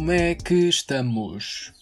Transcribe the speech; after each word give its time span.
Como 0.00 0.12
é 0.12 0.34
que 0.34 0.54
estamos? 0.54 1.74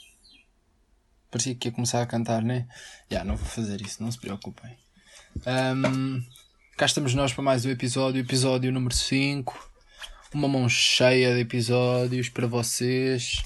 Parecia 1.30 1.54
que 1.54 1.68
ia 1.68 1.72
começar 1.72 2.02
a 2.02 2.06
cantar, 2.06 2.42
né? 2.42 2.66
Já, 3.08 3.22
não 3.22 3.36
vou 3.36 3.46
fazer 3.46 3.80
isso, 3.80 4.02
não 4.02 4.10
se 4.10 4.18
preocupem. 4.18 4.76
Um, 5.46 6.20
cá 6.76 6.86
estamos 6.86 7.14
nós 7.14 7.32
para 7.32 7.44
mais 7.44 7.64
um 7.64 7.70
episódio, 7.70 8.20
episódio 8.20 8.72
número 8.72 8.92
5. 8.92 9.70
Uma 10.34 10.48
mão 10.48 10.68
cheia 10.68 11.32
de 11.32 11.42
episódios 11.42 12.28
para 12.28 12.48
vocês. 12.48 13.40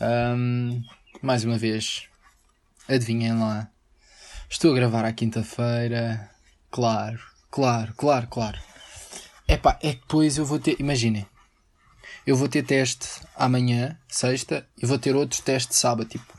Um, 0.00 0.82
mais 1.22 1.44
uma 1.44 1.56
vez, 1.56 2.08
adivinhem 2.88 3.38
lá. 3.38 3.70
Estou 4.50 4.72
a 4.72 4.74
gravar 4.74 5.04
à 5.04 5.12
quinta-feira. 5.12 6.28
Claro, 6.68 7.20
claro, 7.48 7.94
claro, 7.96 8.26
claro. 8.26 8.60
Epá, 9.46 9.78
é 9.80 9.92
que 9.92 10.00
depois 10.00 10.36
eu 10.36 10.44
vou 10.44 10.58
ter. 10.58 10.74
Imaginem, 10.80 11.28
eu 12.26 12.36
vou 12.36 12.48
ter 12.48 12.62
teste 12.62 13.06
amanhã, 13.36 13.98
sexta, 14.08 14.66
e 14.80 14.86
vou 14.86 14.98
ter 14.98 15.14
outros 15.14 15.40
testes 15.40 15.76
sábado. 15.76 16.08
Tipo, 16.08 16.32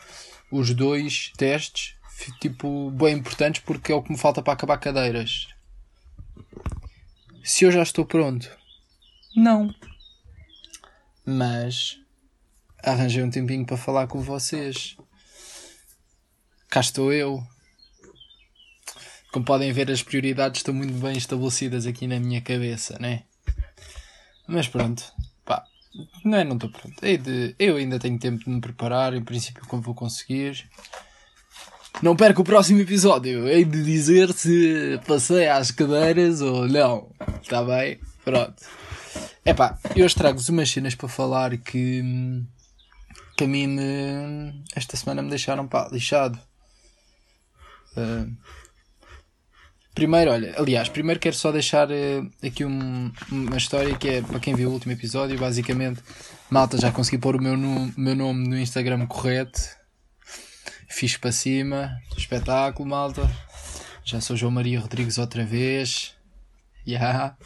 os 0.51 0.73
dois 0.73 1.31
testes, 1.37 1.95
tipo, 2.39 2.89
bem 2.91 3.17
importantes 3.17 3.61
porque 3.61 3.91
é 3.91 3.95
o 3.95 4.01
que 4.01 4.11
me 4.11 4.17
falta 4.17 4.41
para 4.41 4.53
acabar 4.53 4.77
cadeiras. 4.77 5.47
Se 7.43 7.65
eu 7.65 7.71
já 7.71 7.83
estou 7.83 8.05
pronto, 8.05 8.49
não. 9.35 9.73
Mas 11.23 11.99
arranjei 12.83 13.21
um 13.21 13.29
tempinho 13.29 13.65
para 13.65 13.77
falar 13.77 14.07
com 14.07 14.21
vocês. 14.21 14.97
Cá 16.69 16.79
estou 16.79 17.13
eu. 17.13 17.43
Como 19.31 19.45
podem 19.45 19.71
ver, 19.71 19.91
as 19.91 20.01
prioridades 20.01 20.59
estão 20.59 20.73
muito 20.73 20.93
bem 20.93 21.17
estabelecidas 21.17 21.85
aqui 21.85 22.07
na 22.07 22.19
minha 22.19 22.41
cabeça, 22.41 22.97
né? 22.99 23.23
Mas 24.47 24.67
pronto, 24.67 25.03
não 26.23 26.37
é, 26.37 26.43
não 26.43 26.55
estou 26.55 26.69
pronto. 26.69 27.01
De, 27.01 27.55
eu 27.57 27.77
ainda 27.77 27.99
tenho 27.99 28.19
tempo 28.19 28.43
de 28.43 28.49
me 28.49 28.61
preparar, 28.61 29.13
em 29.13 29.23
princípio, 29.23 29.65
como 29.67 29.81
vou 29.81 29.95
conseguir. 29.95 30.69
Não 32.01 32.15
perca 32.15 32.41
o 32.41 32.45
próximo 32.45 32.81
episódio. 32.81 33.47
Hei 33.47 33.63
de 33.63 33.83
dizer 33.83 34.33
se 34.33 34.99
passei 35.07 35.47
às 35.47 35.71
cadeiras 35.71 36.41
ou 36.41 36.67
não. 36.67 37.09
Está 37.41 37.63
bem? 37.63 37.99
Pronto. 38.23 38.55
Epá, 39.45 39.79
eu 39.95 40.09
trago-vos 40.13 40.49
umas 40.49 40.69
cenas 40.69 40.95
para 40.95 41.07
falar 41.07 41.55
que, 41.57 42.03
que 43.37 43.43
a 43.43 43.47
mim 43.47 43.67
me, 43.67 44.63
esta 44.75 44.97
semana 44.97 45.21
me 45.21 45.29
deixaram 45.29 45.67
pá, 45.67 45.87
lixado. 45.91 46.37
Uh, 47.95 48.35
Primeiro, 49.95 50.31
olha, 50.31 50.53
aliás, 50.57 50.89
primeiro 50.89 51.21
quero 51.21 51.37
só 51.37 51.53
deixar 51.53 51.89
uh, 51.89 52.31
aqui 52.45 52.65
um, 52.65 53.09
uma 53.31 53.55
história 53.55 53.97
que 53.97 54.09
é 54.09 54.21
para 54.21 54.41
quem 54.41 54.53
viu 54.53 54.69
o 54.69 54.73
último 54.73 54.91
episódio, 54.91 55.39
basicamente, 55.39 56.03
malta, 56.49 56.77
já 56.77 56.91
consegui 56.91 57.17
pôr 57.17 57.37
o 57.37 57.41
meu, 57.41 57.55
no, 57.55 57.93
meu 57.97 58.13
nome 58.13 58.45
no 58.45 58.59
Instagram 58.59 59.07
correto, 59.07 59.61
fiz 60.89 61.15
para 61.15 61.31
cima, 61.31 61.97
espetáculo, 62.17 62.89
malta. 62.89 63.21
Já 64.03 64.19
sou 64.19 64.35
João 64.35 64.51
Maria 64.51 64.81
Rodrigues 64.81 65.17
outra 65.17 65.45
vez. 65.45 66.13
Yeah. 66.85 67.37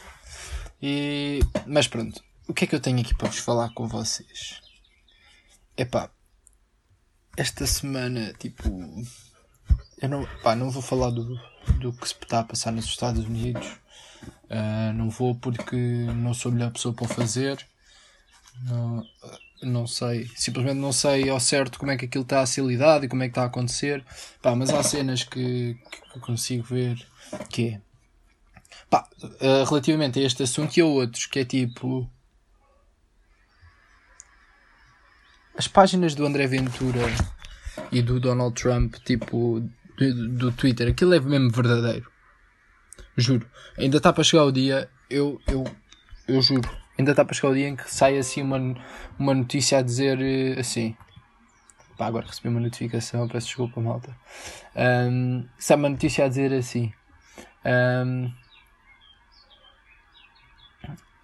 E, 0.81 1.41
mas 1.67 1.87
pronto, 1.87 2.19
o 2.47 2.53
que 2.53 2.65
é 2.65 2.67
que 2.67 2.75
eu 2.75 2.79
tenho 2.79 2.99
aqui 2.99 3.15
para 3.15 3.29
vos 3.29 3.37
falar 3.37 3.69
com 3.75 3.87
vocês? 3.87 4.59
Epá, 5.77 6.09
esta 7.37 7.67
semana, 7.67 8.33
tipo, 8.39 8.69
eu 10.01 10.09
não, 10.09 10.27
pá, 10.41 10.55
não 10.55 10.71
vou 10.71 10.81
falar 10.81 11.11
do, 11.11 11.39
do 11.73 11.93
que 11.93 12.07
se 12.07 12.15
está 12.15 12.39
a 12.39 12.43
passar 12.43 12.71
nos 12.71 12.85
Estados 12.85 13.25
Unidos. 13.25 13.67
Uh, 14.49 14.93
não 14.95 15.09
vou 15.09 15.35
porque 15.35 15.75
não 15.75 16.33
sou 16.33 16.51
a 16.51 16.55
melhor 16.55 16.71
pessoa 16.71 16.93
para 16.93 17.05
o 17.05 17.07
fazer. 17.07 17.65
Não, 18.63 19.05
não 19.61 19.87
sei, 19.87 20.29
simplesmente 20.35 20.77
não 20.77 20.91
sei 20.91 21.29
ao 21.29 21.39
certo 21.39 21.79
como 21.79 21.91
é 21.91 21.97
que 21.97 22.05
aquilo 22.05 22.23
está 22.23 22.41
a 22.41 22.45
ser 22.45 22.63
lidado 22.63 23.05
e 23.05 23.09
como 23.09 23.23
é 23.23 23.27
que 23.27 23.31
está 23.31 23.43
a 23.43 23.47
acontecer. 23.47 24.03
Pá, 24.41 24.55
mas 24.55 24.69
há 24.69 24.81
cenas 24.83 25.23
que, 25.23 25.77
que 26.11 26.19
consigo 26.19 26.63
ver 26.63 27.05
que 27.49 27.69
é. 27.69 27.81
Pá, 28.89 29.07
uh, 29.23 29.63
relativamente 29.65 30.19
a 30.19 30.23
este 30.23 30.43
assunto 30.43 30.75
e 30.77 30.81
a 30.81 30.85
outros, 30.85 31.25
que 31.25 31.39
é 31.39 31.45
tipo. 31.45 32.09
As 35.57 35.67
páginas 35.67 36.15
do 36.15 36.25
André 36.25 36.47
Ventura 36.47 37.01
e 37.91 38.01
do 38.01 38.19
Donald 38.19 38.55
Trump, 38.59 38.95
tipo, 39.05 39.61
do, 39.99 40.51
Twitter, 40.51 40.89
aquilo 40.89 41.13
é 41.13 41.19
mesmo 41.19 41.49
verdadeiro. 41.49 42.09
Juro. 43.17 43.45
Ainda 43.77 43.97
está 43.97 44.13
para 44.13 44.23
chegar 44.23 44.45
o 44.45 44.51
dia, 44.51 44.89
eu, 45.09 45.41
eu, 45.47 45.65
eu 46.27 46.41
juro, 46.41 46.69
ainda 46.97 47.11
está 47.11 47.25
para 47.25 47.35
chegar 47.35 47.49
o 47.49 47.55
dia 47.55 47.67
em 47.67 47.75
que 47.75 47.89
sai 47.91 48.17
assim 48.17 48.41
uma, 48.41 48.57
uma 49.17 49.33
notícia 49.33 49.77
a 49.79 49.81
dizer 49.81 50.19
eh, 50.21 50.59
assim. 50.59 50.95
Pá, 51.97 52.07
agora 52.07 52.25
recebi 52.27 52.47
uma 52.47 52.61
notificação, 52.61 53.27
peço 53.27 53.47
desculpa, 53.47 53.81
malta. 53.81 54.15
Um, 54.73 55.45
sai 55.57 55.75
uma 55.75 55.89
notícia 55.89 56.23
a 56.23 56.29
dizer 56.29 56.53
assim. 56.53 56.93
Um, 57.65 58.31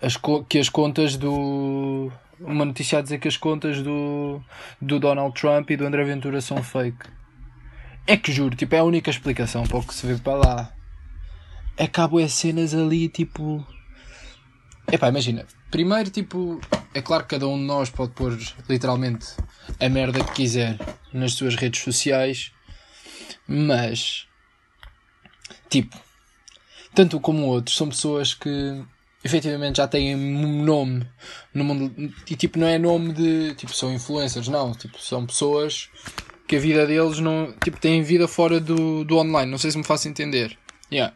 as, 0.01 0.17
que 0.49 0.59
as 0.59 0.67
contas 0.67 1.15
do. 1.15 2.11
Uma 2.41 2.65
notícia 2.65 2.99
a 2.99 3.01
dizer 3.01 3.19
que 3.19 3.29
as 3.29 3.37
contas 3.37 3.81
do, 3.81 4.41
do 4.81 4.99
Donald 4.99 5.33
Trump 5.39 5.69
e 5.69 5.77
do 5.77 5.85
André 5.85 6.03
Ventura 6.03 6.41
são 6.41 6.61
fake. 6.61 7.07
É 8.07 8.15
que 8.15 8.31
juro, 8.31 8.55
tipo, 8.55 8.75
é 8.75 8.79
a 8.79 8.83
única 8.83 9.09
explicação 9.09 9.63
para 9.63 9.77
o 9.77 9.83
que 9.83 9.93
se 9.93 10.05
vê 10.05 10.15
para 10.15 10.37
lá. 10.37 10.73
É 11.75 11.85
há 11.85 12.29
cenas 12.29 12.73
ali, 12.73 13.09
tipo. 13.09 13.65
Epá, 14.91 15.09
imagina. 15.09 15.45
Primeiro, 15.71 16.11
tipo, 16.11 16.61
é 16.93 17.01
claro 17.01 17.23
que 17.23 17.31
cada 17.31 17.47
um 17.47 17.57
de 17.57 17.63
nós 17.63 17.89
pode 17.89 18.11
pôr 18.11 18.37
literalmente 18.69 19.25
a 19.79 19.89
merda 19.89 20.23
que 20.23 20.33
quiser 20.33 20.77
nas 21.11 21.33
suas 21.33 21.55
redes 21.55 21.81
sociais, 21.81 22.51
mas. 23.47 24.27
Tipo, 25.67 25.99
tanto 26.93 27.19
como 27.19 27.47
outros, 27.47 27.75
são 27.75 27.89
pessoas 27.89 28.35
que 28.35 28.85
efetivamente 29.23 29.77
já 29.77 29.87
têm 29.87 30.15
um 30.15 30.63
nome 30.63 31.07
no 31.51 31.63
mundo. 31.63 32.13
E 32.29 32.35
tipo, 32.35 32.59
não 32.59 32.67
é 32.67 32.77
nome 32.77 33.13
de. 33.13 33.55
Tipo, 33.55 33.73
são 33.73 33.91
influencers, 33.91 34.47
não. 34.47 34.73
Tipo, 34.73 35.01
são 35.01 35.25
pessoas 35.25 35.89
que 36.47 36.55
a 36.55 36.59
vida 36.59 36.85
deles 36.85 37.19
não. 37.19 37.53
Tipo, 37.63 37.79
têm 37.79 38.03
vida 38.03 38.27
fora 38.27 38.59
do, 38.59 39.03
do 39.03 39.17
online. 39.17 39.51
Não 39.51 39.57
sei 39.57 39.71
se 39.71 39.77
me 39.77 39.83
faço 39.83 40.07
entender. 40.07 40.57
Yeah. 40.91 41.15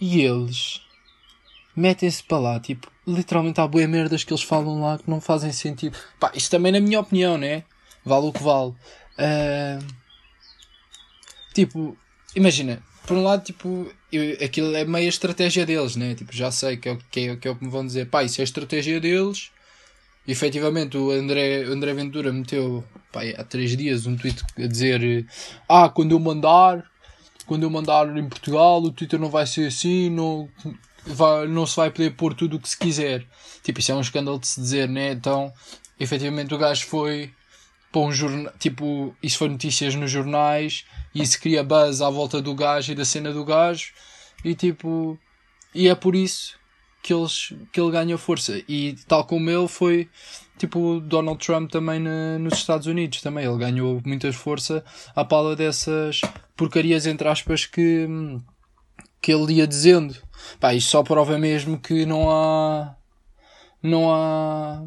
E 0.00 0.22
eles 0.22 0.80
metem-se 1.76 2.22
para 2.22 2.38
lá, 2.38 2.60
tipo, 2.60 2.90
literalmente 3.06 3.60
há 3.60 3.66
boas 3.66 3.88
merdas 3.88 4.24
que 4.24 4.32
eles 4.32 4.42
falam 4.42 4.80
lá 4.80 4.98
que 4.98 5.08
não 5.08 5.20
fazem 5.20 5.52
sentido. 5.52 5.96
Pá, 6.18 6.30
isto 6.34 6.50
também 6.50 6.72
na 6.72 6.80
minha 6.80 7.00
opinião, 7.00 7.38
né? 7.38 7.64
Vale 8.04 8.26
o 8.26 8.32
que 8.32 8.42
vale. 8.42 8.70
Uh... 8.70 9.84
Tipo, 11.54 11.96
imagina, 12.34 12.82
por 13.06 13.16
um 13.16 13.22
lado, 13.22 13.44
tipo, 13.44 13.92
eu, 14.12 14.44
aquilo 14.44 14.74
é 14.74 14.84
meio 14.84 15.06
a 15.06 15.08
estratégia 15.08 15.66
deles, 15.66 15.96
né? 15.96 16.14
Tipo, 16.14 16.34
já 16.34 16.50
sei 16.50 16.76
que 16.76 16.88
é, 16.88 16.98
que, 17.10 17.20
é, 17.20 17.36
que 17.36 17.48
é 17.48 17.50
o 17.50 17.56
que 17.56 17.64
me 17.64 17.70
vão 17.70 17.84
dizer. 17.84 18.06
Pá, 18.08 18.22
isso 18.22 18.40
é 18.40 18.42
a 18.42 18.44
estratégia 18.44 19.00
deles 19.00 19.50
efetivamente, 20.30 20.96
o 20.96 21.10
André, 21.10 21.64
André 21.64 21.92
Ventura 21.94 22.32
meteu 22.32 22.84
pá, 23.12 23.22
há 23.36 23.44
três 23.44 23.76
dias 23.76 24.06
um 24.06 24.16
tweet 24.16 24.42
a 24.58 24.66
dizer: 24.66 25.26
Ah, 25.68 25.88
quando 25.88 26.12
eu 26.12 26.20
mandar, 26.20 26.84
quando 27.46 27.64
eu 27.64 27.70
mandar 27.70 28.16
em 28.16 28.28
Portugal, 28.28 28.82
o 28.82 28.92
Twitter 28.92 29.18
não 29.18 29.28
vai 29.28 29.46
ser 29.46 29.68
assim, 29.68 30.10
não, 30.10 30.48
vai, 31.06 31.46
não 31.48 31.66
se 31.66 31.76
vai 31.76 31.90
poder 31.90 32.14
pôr 32.14 32.34
tudo 32.34 32.56
o 32.56 32.60
que 32.60 32.68
se 32.68 32.78
quiser. 32.78 33.24
Tipo, 33.62 33.80
isso 33.80 33.92
é 33.92 33.94
um 33.94 34.00
escândalo 34.00 34.38
de 34.38 34.46
se 34.46 34.60
dizer, 34.60 34.88
né? 34.88 35.12
Então, 35.12 35.52
efetivamente, 35.98 36.54
o 36.54 36.58
gajo 36.58 36.86
foi 36.86 37.32
para 37.90 38.00
um 38.02 38.12
jornal, 38.12 38.52
tipo, 38.58 39.14
isso 39.22 39.38
foi 39.38 39.48
notícias 39.48 39.94
nos 39.94 40.10
jornais 40.10 40.84
e 41.14 41.22
isso 41.22 41.40
cria 41.40 41.64
buzz 41.64 42.00
à 42.00 42.08
volta 42.08 42.40
do 42.40 42.54
gajo 42.54 42.92
e 42.92 42.94
da 42.94 43.04
cena 43.04 43.32
do 43.32 43.44
gajo 43.44 43.92
e 44.44 44.54
tipo, 44.54 45.18
e 45.74 45.88
é 45.88 45.94
por 45.94 46.14
isso 46.14 46.59
que, 47.02 47.12
eles, 47.12 47.52
que 47.72 47.80
ele 47.80 47.90
ganha 47.90 48.18
força. 48.18 48.62
E 48.68 48.96
tal 49.06 49.24
como 49.24 49.48
ele 49.50 49.68
foi 49.68 50.08
tipo 50.58 51.00
Donald 51.00 51.44
Trump 51.44 51.70
também 51.70 51.98
na, 51.98 52.38
nos 52.38 52.54
Estados 52.54 52.86
Unidos 52.86 53.20
também. 53.22 53.44
Ele 53.44 53.58
ganhou 53.58 54.00
muita 54.04 54.32
força 54.32 54.84
à 55.14 55.24
pala 55.24 55.56
dessas 55.56 56.20
porcarias 56.56 57.06
entre 57.06 57.26
aspas 57.28 57.64
que, 57.64 58.06
que 59.20 59.32
ele 59.32 59.54
ia 59.54 59.66
dizendo. 59.66 60.14
Pá, 60.58 60.74
isto 60.74 60.90
só 60.90 61.02
prova 61.02 61.38
mesmo 61.38 61.78
que 61.78 62.04
não 62.04 62.30
há. 62.30 62.94
Não 63.82 64.12
há. 64.12 64.82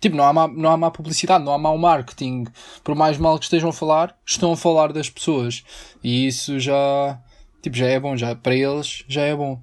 Tipo, 0.00 0.16
não 0.16 0.24
há, 0.24 0.32
má, 0.32 0.48
não 0.48 0.70
há 0.70 0.76
má 0.76 0.90
publicidade, 0.90 1.44
não 1.44 1.52
há 1.52 1.58
mau 1.58 1.76
marketing. 1.76 2.44
Por 2.82 2.94
mais 2.94 3.18
mal 3.18 3.38
que 3.38 3.44
estejam 3.44 3.68
a 3.70 3.72
falar, 3.72 4.16
estão 4.24 4.52
a 4.52 4.56
falar 4.56 4.92
das 4.92 5.10
pessoas. 5.10 5.62
E 6.02 6.26
isso 6.26 6.58
já. 6.58 7.20
Tipo, 7.62 7.76
já 7.76 7.86
é 7.86 8.00
bom. 8.00 8.16
Já, 8.16 8.34
para 8.34 8.54
eles, 8.54 9.04
já 9.08 9.22
é 9.22 9.34
bom. 9.34 9.62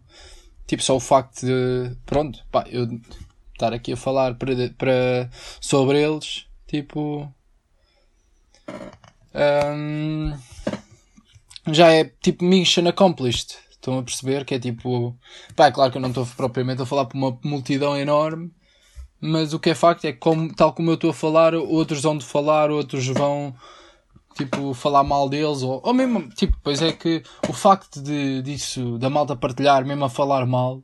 Tipo, 0.67 0.83
só 0.83 0.95
o 0.95 0.99
facto 0.99 1.45
de, 1.45 1.95
pronto, 2.05 2.45
pá, 2.51 2.65
eu 2.69 2.87
estar 3.53 3.73
aqui 3.73 3.93
a 3.93 3.97
falar 3.97 4.35
para, 4.35 4.53
para, 4.77 5.29
sobre 5.59 6.01
eles, 6.01 6.45
tipo. 6.67 7.33
Um, 9.33 10.33
já 11.71 11.91
é 11.91 12.05
tipo 12.05 12.43
mission 12.43 12.87
accomplished. 12.87 13.55
Estão 13.71 13.99
a 13.99 14.03
perceber 14.03 14.45
que 14.45 14.55
é 14.55 14.59
tipo. 14.59 15.17
Pá, 15.55 15.67
é 15.67 15.71
claro 15.71 15.91
que 15.91 15.97
eu 15.97 16.01
não 16.01 16.09
estou 16.09 16.25
propriamente 16.25 16.81
a 16.81 16.85
falar 16.85 17.05
para 17.05 17.17
uma 17.17 17.39
multidão 17.43 17.97
enorme, 17.97 18.51
mas 19.19 19.53
o 19.53 19.59
que 19.59 19.71
é 19.71 19.75
facto 19.75 20.05
é 20.05 20.11
que, 20.11 20.19
como, 20.19 20.53
tal 20.53 20.73
como 20.73 20.91
eu 20.91 20.95
estou 20.95 21.11
a 21.11 21.13
falar, 21.13 21.55
outros 21.55 22.01
vão 22.01 22.17
de 22.17 22.25
falar, 22.25 22.69
outros 22.71 23.07
vão 23.07 23.55
tipo, 24.37 24.73
falar 24.73 25.03
mal 25.03 25.27
deles, 25.27 25.61
ou, 25.63 25.81
ou 25.83 25.93
mesmo, 25.93 26.29
tipo, 26.29 26.57
pois 26.63 26.81
é 26.81 26.91
que 26.91 27.23
o 27.49 27.53
facto 27.53 28.01
de, 28.01 28.41
disso, 28.41 28.97
da 28.97 29.09
malta 29.09 29.35
partilhar, 29.35 29.85
mesmo 29.85 30.05
a 30.05 30.09
falar 30.09 30.45
mal, 30.45 30.83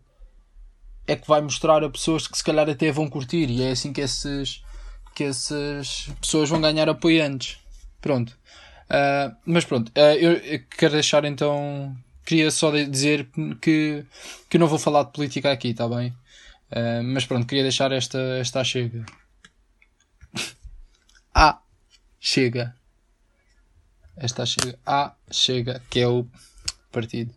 é 1.07 1.15
que 1.15 1.27
vai 1.27 1.41
mostrar 1.41 1.83
a 1.83 1.89
pessoas 1.89 2.27
que 2.27 2.38
se 2.38 2.44
calhar 2.44 2.69
até 2.69 2.91
vão 2.91 3.09
curtir, 3.09 3.50
e 3.50 3.61
é 3.61 3.71
assim 3.71 3.94
que 3.94 4.01
esses, 4.01 4.63
que 5.15 5.23
essas 5.23 6.09
pessoas 6.21 6.50
vão 6.50 6.61
ganhar 6.61 6.89
apoiantes. 6.89 7.59
Pronto. 8.01 8.38
Uh, 8.89 9.35
mas 9.45 9.65
pronto, 9.65 9.89
uh, 9.89 10.15
eu, 10.19 10.59
quero 10.77 10.94
deixar 10.94 11.25
então. 11.25 11.95
Queria 12.25 12.51
só 12.51 12.71
dizer 12.71 13.29
que, 13.61 14.06
que 14.49 14.57
não 14.57 14.67
vou 14.67 14.79
falar 14.79 15.03
de 15.03 15.11
política 15.11 15.51
aqui, 15.51 15.69
está 15.69 15.88
bem? 15.88 16.09
Uh, 16.71 17.03
mas 17.03 17.25
pronto, 17.25 17.45
queria 17.45 17.63
deixar 17.63 17.91
esta, 17.91 18.19
esta 18.39 18.63
chega. 18.63 19.06
ah, 21.33 21.59
chega. 22.19 22.75
Esta 24.15 24.45
chega. 24.45 24.77
Ah, 24.86 25.15
chega, 25.31 25.81
que 25.89 26.00
é 26.00 26.07
o 26.07 26.27
partido. 26.92 27.33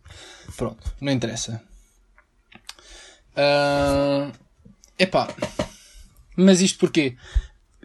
Pronto, 0.55 0.93
não 1.01 1.11
interessa. 1.11 1.61
Uh, 3.33 4.31
epá. 4.97 5.27
Mas 6.35 6.61
isto 6.61 6.79
porquê? 6.79 7.17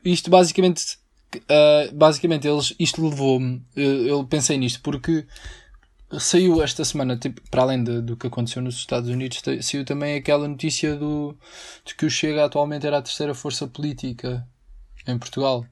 Isto 0.05 0.31
basicamente. 0.31 0.99
Uh, 1.35 1.95
basicamente, 1.95 2.47
eles, 2.47 2.75
isto 2.79 3.03
levou-me. 3.07 3.65
Eu, 3.75 4.07
eu, 4.07 4.27
pensei 4.27 4.59
nisto 4.59 4.83
porque 4.83 5.27
saiu 6.19 6.63
esta 6.63 6.85
semana, 6.85 7.17
tipo, 7.17 7.41
para 7.51 7.63
além 7.63 7.83
de, 7.83 8.03
do 8.03 8.17
que 8.17 8.27
aconteceu 8.27 8.61
nos 8.61 8.77
Estados 8.77 9.09
Unidos, 9.09 9.41
saiu 9.63 9.83
também 9.83 10.17
aquela 10.17 10.47
notícia 10.47 10.95
do, 10.95 11.35
de 11.87 11.95
que 11.95 12.05
o 12.05 12.11
Chega 12.11 12.45
atualmente 12.45 12.87
era 12.87 12.99
a 12.99 13.03
terceira 13.03 13.35
força 13.35 13.67
política 13.67 14.47
em 15.07 15.19
Portugal 15.19 15.67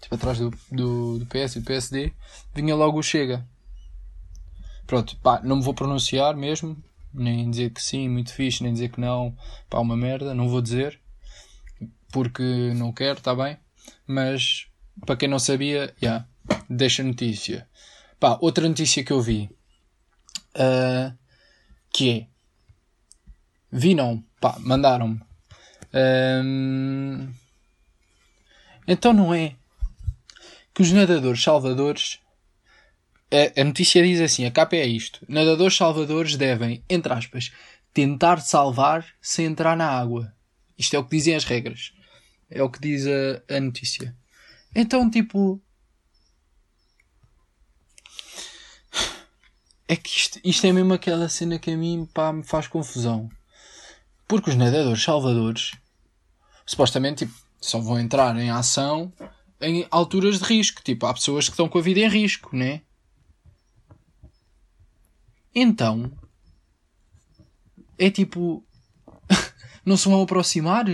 tipo 0.00 0.14
atrás 0.14 0.38
do, 0.38 0.50
do, 0.70 1.18
do 1.18 1.26
PS 1.26 1.56
e 1.56 1.60
do 1.60 1.66
PSD, 1.66 2.12
vinha 2.54 2.74
logo 2.74 2.98
o 2.98 3.02
Chega. 3.02 3.46
Pronto, 4.86 5.16
pá, 5.22 5.40
não 5.44 5.56
me 5.56 5.62
vou 5.62 5.74
pronunciar 5.74 6.36
mesmo, 6.36 6.76
nem 7.12 7.50
dizer 7.50 7.70
que 7.70 7.82
sim, 7.82 8.08
muito 8.08 8.32
fixe, 8.32 8.62
nem 8.62 8.72
dizer 8.72 8.90
que 8.90 9.00
não, 9.00 9.36
pá, 9.68 9.78
uma 9.78 9.96
merda, 9.96 10.34
não 10.34 10.48
vou 10.48 10.60
dizer, 10.60 10.98
porque 12.12 12.42
não 12.74 12.92
quero, 12.92 13.18
está 13.18 13.34
bem, 13.34 13.56
mas 14.06 14.66
para 15.06 15.16
quem 15.16 15.28
não 15.28 15.38
sabia, 15.38 15.94
já, 16.00 16.08
yeah, 16.08 16.28
deixa 16.68 17.04
notícia. 17.04 17.68
Pá, 18.18 18.38
outra 18.40 18.68
notícia 18.68 19.04
que 19.04 19.12
eu 19.12 19.20
vi, 19.20 19.48
uh, 20.56 21.16
que 21.92 22.10
é, 22.10 22.26
vi 23.70 23.94
não, 23.94 24.24
pá, 24.40 24.56
mandaram-me. 24.58 25.20
Uh, 25.92 27.32
então 28.86 29.12
não 29.12 29.32
é 29.32 29.56
que 30.80 30.84
os 30.84 30.92
nadadores 30.92 31.42
salvadores. 31.42 32.20
A, 33.54 33.62
notícia 33.64 34.02
diz 34.02 34.18
assim: 34.18 34.46
a 34.46 34.50
capa 34.50 34.76
é 34.76 34.86
isto. 34.86 35.20
Nadadores 35.28 35.76
salvadores 35.76 36.36
devem, 36.36 36.82
entre 36.88 37.12
aspas, 37.12 37.52
tentar 37.92 38.40
salvar 38.40 39.06
sem 39.20 39.44
entrar 39.44 39.76
na 39.76 39.86
água. 39.86 40.34
Isto 40.78 40.96
é 40.96 40.98
o 40.98 41.04
que 41.04 41.16
dizem 41.16 41.34
as 41.34 41.44
regras. 41.44 41.92
É 42.48 42.62
o 42.62 42.70
que 42.70 42.80
diz 42.80 43.06
a, 43.06 43.56
a 43.56 43.60
notícia. 43.60 44.16
Então, 44.74 45.10
tipo. 45.10 45.60
É 49.86 49.96
que 49.96 50.08
isto, 50.08 50.40
isto 50.42 50.66
é 50.66 50.72
mesmo 50.72 50.94
aquela 50.94 51.28
cena 51.28 51.58
que 51.58 51.72
a 51.72 51.76
mim 51.76 52.08
pá, 52.14 52.32
me 52.32 52.42
faz 52.42 52.68
confusão. 52.68 53.28
Porque 54.26 54.48
os 54.48 54.56
nadadores 54.56 55.02
salvadores 55.02 55.72
supostamente 56.64 57.26
tipo, 57.26 57.38
só 57.60 57.78
vão 57.80 57.98
entrar 57.98 58.34
em 58.38 58.50
ação 58.50 59.12
em 59.60 59.86
alturas 59.90 60.38
de 60.38 60.44
risco. 60.44 60.82
Tipo, 60.82 61.06
há 61.06 61.14
pessoas 61.14 61.46
que 61.46 61.52
estão 61.52 61.68
com 61.68 61.78
a 61.78 61.82
vida 61.82 62.00
em 62.00 62.08
risco, 62.08 62.56
né? 62.56 62.82
Então, 65.54 66.10
é 67.98 68.10
tipo, 68.10 68.64
não 69.84 69.96
se 69.96 70.08
vão 70.08 70.22
aproximar? 70.22 70.86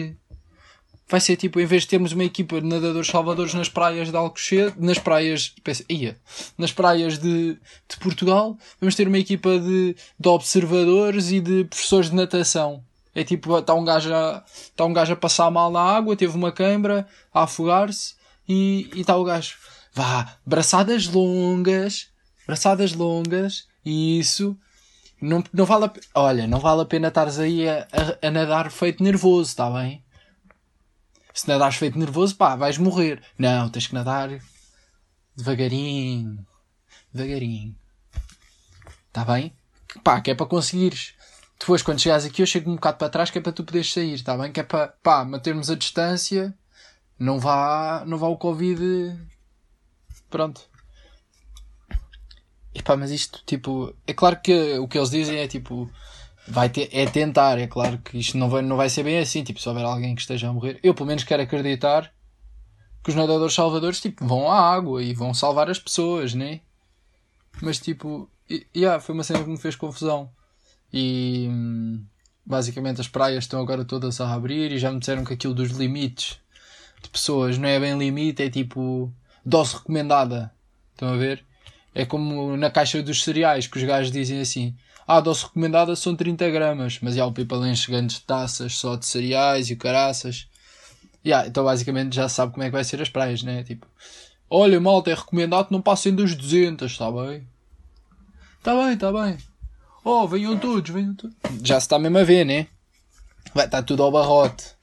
Vai 1.09 1.21
ser 1.21 1.37
tipo, 1.37 1.61
em 1.61 1.67
vez 1.67 1.83
de 1.83 1.89
termos 1.89 2.13
uma 2.13 2.25
equipa 2.25 2.61
de 2.61 2.67
nadadores 2.67 3.07
salvadores 3.09 3.55
nas 3.55 3.69
praias 3.69 4.11
de 4.11 4.17
Alcochete, 4.17 4.77
nas 4.81 4.99
praias, 4.99 5.55
ia, 5.89 6.19
nas 6.59 6.73
praias 6.73 7.17
de, 7.19 7.55
de 7.55 7.97
Portugal, 8.01 8.59
vamos 8.81 8.97
ter 8.97 9.07
uma 9.07 9.19
equipa 9.19 9.57
de, 9.59 9.95
de 10.19 10.29
observadores 10.29 11.31
e 11.31 11.41
de 11.41 11.65
professores 11.65 12.11
de 12.11 12.17
natação. 12.17 12.83
É 13.15 13.23
tipo, 13.23 13.57
está 13.57 13.73
um 13.73 13.85
gajo 13.85 14.11
está 14.53 14.85
um 14.85 14.93
gajo 14.93 15.13
a 15.13 15.17
passar 15.17 15.51
mal 15.51 15.71
na 15.71 15.81
água, 15.81 16.17
teve 16.17 16.37
uma 16.37 16.51
câimbra, 16.51 17.07
a 17.33 17.45
afogar-se, 17.45 18.15
e 18.49 18.89
está 18.95 19.17
o 19.17 19.25
gajo, 19.25 19.57
vá, 19.93 20.37
braçadas 20.45 21.07
longas, 21.07 22.09
braçadas 22.47 22.93
longas, 22.93 23.67
e 23.85 24.19
isso, 24.19 24.57
não, 25.21 25.43
não 25.53 25.65
vale 25.65 25.87
a, 25.87 25.93
olha, 26.15 26.47
não 26.47 26.61
vale 26.61 26.83
a 26.83 26.87
pena 26.87 27.09
estares 27.09 27.39
aí 27.39 27.69
a, 27.69 27.87
a, 27.93 28.29
a 28.29 28.31
nadar 28.31 28.71
feito 28.71 29.03
nervoso, 29.03 29.51
está 29.51 29.71
bem? 29.71 30.05
Se 31.33 31.49
nadares 31.49 31.77
feito 31.77 31.99
nervoso, 31.99 32.35
pá, 32.35 32.57
vais 32.57 32.79
morrer. 32.79 33.23
Não, 33.39 33.69
tens 33.69 33.87
que 33.87 33.95
nadar 33.95 34.31
devagarinho, 35.37 36.47
devagarinho. 37.13 37.77
Está 39.09 39.23
bem? 39.23 39.53
Pá, 40.03 40.21
que 40.21 40.31
é 40.31 40.35
para 40.35 40.47
conseguires. 40.47 41.15
Depois, 41.59 41.83
quando 41.83 42.01
chegares 42.01 42.25
aqui, 42.25 42.43
eu 42.43 42.47
chego 42.47 42.71
um 42.71 42.77
bocado 42.77 42.99
para 42.99 43.09
trás, 43.09 43.31
que 43.31 43.39
é 43.39 43.41
para 43.41 43.53
tu 43.53 43.65
poderes 43.65 43.93
sair, 43.93 44.15
está 44.15 44.37
bem? 44.37 44.51
Que 44.51 44.61
é 44.61 44.63
para, 44.63 44.89
pá, 44.89 45.25
mantermos 45.25 45.71
a 45.71 45.75
distância 45.75 46.55
não 47.19 47.39
vá, 47.39 48.05
não 48.07 48.19
vá 48.19 48.29
o 48.29 48.37
Covid. 48.37 49.19
Pronto. 50.29 50.61
E 52.75 52.83
pá, 52.83 52.97
mas 52.97 53.11
isto, 53.11 53.43
tipo, 53.47 53.95
é 54.07 54.13
claro 54.13 54.39
que 54.41 54.79
o 54.79 54.87
que 54.87 54.99
eles 54.99 55.11
dizem 55.11 55.39
é 55.39 55.49
tipo, 55.49 55.91
vai 56.47 56.69
ter, 56.69 56.89
é 56.93 57.07
tentar, 57.07 57.59
é 57.59 57.67
claro 57.67 57.99
que 57.99 58.19
isto 58.19 58.37
não 58.37 58.51
vai, 58.51 58.61
não 58.61 58.77
vai 58.77 58.91
ser 58.91 59.03
bem 59.03 59.19
assim, 59.19 59.43
tipo, 59.43 59.61
se 59.61 59.69
houver 59.69 59.85
alguém 59.85 60.15
que 60.15 60.21
esteja 60.21 60.49
a 60.49 60.53
morrer, 60.53 60.79
eu 60.83 60.95
pelo 60.95 61.07
menos 61.07 61.25
quero 61.25 61.43
acreditar 61.43 62.13
que 63.03 63.11
os 63.11 63.17
nadadores 63.17 63.55
salvadores, 63.55 64.01
tipo, 64.01 64.27
vão 64.27 64.51
à 64.51 64.61
água 64.61 65.03
e 65.03 65.15
vão 65.15 65.33
salvar 65.33 65.71
as 65.71 65.79
pessoas, 65.79 66.35
né? 66.35 66.61
Mas, 67.63 67.79
tipo, 67.79 68.29
e, 68.51 68.67
yeah, 68.77 69.01
foi 69.01 69.15
uma 69.15 69.25
cena 69.25 69.43
que 69.43 69.49
me 69.49 69.57
fez 69.57 69.77
confusão. 69.77 70.31
E, 70.93 71.49
basicamente, 72.45 73.01
as 73.01 73.09
praias 73.09 73.45
estão 73.45 73.61
agora 73.61 73.85
todas 73.85 74.21
a 74.21 74.35
abrir 74.35 74.73
e 74.73 74.79
já 74.79 74.91
me 74.91 74.99
disseram 74.99 75.25
que 75.25 75.33
aquilo 75.33 75.55
dos 75.55 75.71
limites 75.71 76.39
de 77.03 77.09
pessoas 77.09 77.59
não 77.59 77.69
é 77.69 77.79
bem 77.79 77.97
limite, 77.99 78.43
é 78.43 78.51
tipo 78.51 79.13
dose 79.45 79.75
recomendada. 79.77 80.53
Estão 80.93 81.09
a 81.09 81.17
ver? 81.17 81.45
É 81.95 82.05
como 82.05 82.57
na 82.57 82.71
caixa 82.71 83.03
dos 83.03 83.23
cereais 83.23 83.67
que 83.67 83.79
os 83.79 83.85
gajos 83.85 84.13
dizem 84.13 84.41
assim: 84.41 84.75
Ah, 85.07 85.17
a 85.17 85.21
dose 85.21 85.45
recomendada 85.45 85.95
são 85.97 86.17
30 86.17 86.51
gramas, 86.51 86.99
mas 87.01 87.15
já 87.15 87.25
o 87.25 87.33
people 87.33 87.67
enche 87.69 87.91
grandes 87.91 88.19
taças 88.21 88.77
só 88.77 88.97
de 88.97 89.07
cereais 89.07 89.71
e 89.71 89.77
caraças. 89.77 90.49
Yeah, 91.25 91.49
então 91.49 91.65
basicamente 91.65 92.15
já 92.15 92.29
sabe 92.29 92.53
como 92.53 92.63
é 92.63 92.67
que 92.67 92.73
vai 92.73 92.85
ser 92.85 93.03
as 93.03 93.09
praias, 93.09 93.43
né? 93.43 93.65
Tipo, 93.65 93.87
olha, 94.49 94.81
malta, 94.81 95.11
é 95.11 95.15
recomendado 95.15 95.67
que 95.67 95.73
não 95.73 95.83
passem 95.83 96.15
dos 96.15 96.35
200, 96.35 96.93
está 96.93 97.11
bem? 97.11 97.47
Está 98.59 98.75
bem, 98.75 98.95
está 98.95 99.13
bem. 99.13 99.39
Oh, 100.05 100.29
venham 100.29 100.57
todos, 100.57 100.89
venham 100.89 101.15
todos. 101.15 101.37
Já 101.65 101.81
se 101.81 101.87
está 101.87 101.99
mesmo 101.99 102.19
a 102.19 102.23
ver, 102.23 102.45
né? 102.45 102.69
Vai 103.53 103.65
estar 103.65 103.83
tudo 103.83 104.05
ao 104.05 104.13
barrote. 104.13 104.76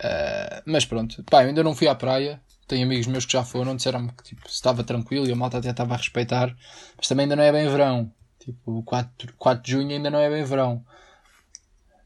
Uh, 0.00 0.62
mas 0.64 0.86
pronto, 0.86 1.22
pá, 1.24 1.42
eu 1.42 1.48
ainda 1.48 1.62
não 1.62 1.74
fui 1.74 1.86
à 1.86 1.94
praia. 1.94 2.40
Tenho 2.66 2.84
amigos 2.84 3.06
meus 3.06 3.26
que 3.26 3.32
já 3.32 3.44
foram, 3.44 3.76
disseram-me 3.76 4.10
que 4.12 4.22
tipo, 4.22 4.46
estava 4.48 4.82
tranquilo 4.82 5.26
e 5.26 5.32
a 5.32 5.36
malta 5.36 5.58
até 5.58 5.70
estava 5.70 5.94
a 5.94 5.96
respeitar. 5.96 6.56
Mas 6.96 7.08
também 7.08 7.24
ainda 7.24 7.36
não 7.36 7.42
é 7.42 7.52
bem 7.52 7.68
verão. 7.68 8.12
Tipo, 8.38 8.82
4, 8.84 9.34
4 9.36 9.62
de 9.62 9.72
junho 9.72 9.90
ainda 9.90 10.08
não 10.08 10.18
é 10.18 10.30
bem 10.30 10.44
verão. 10.44 10.84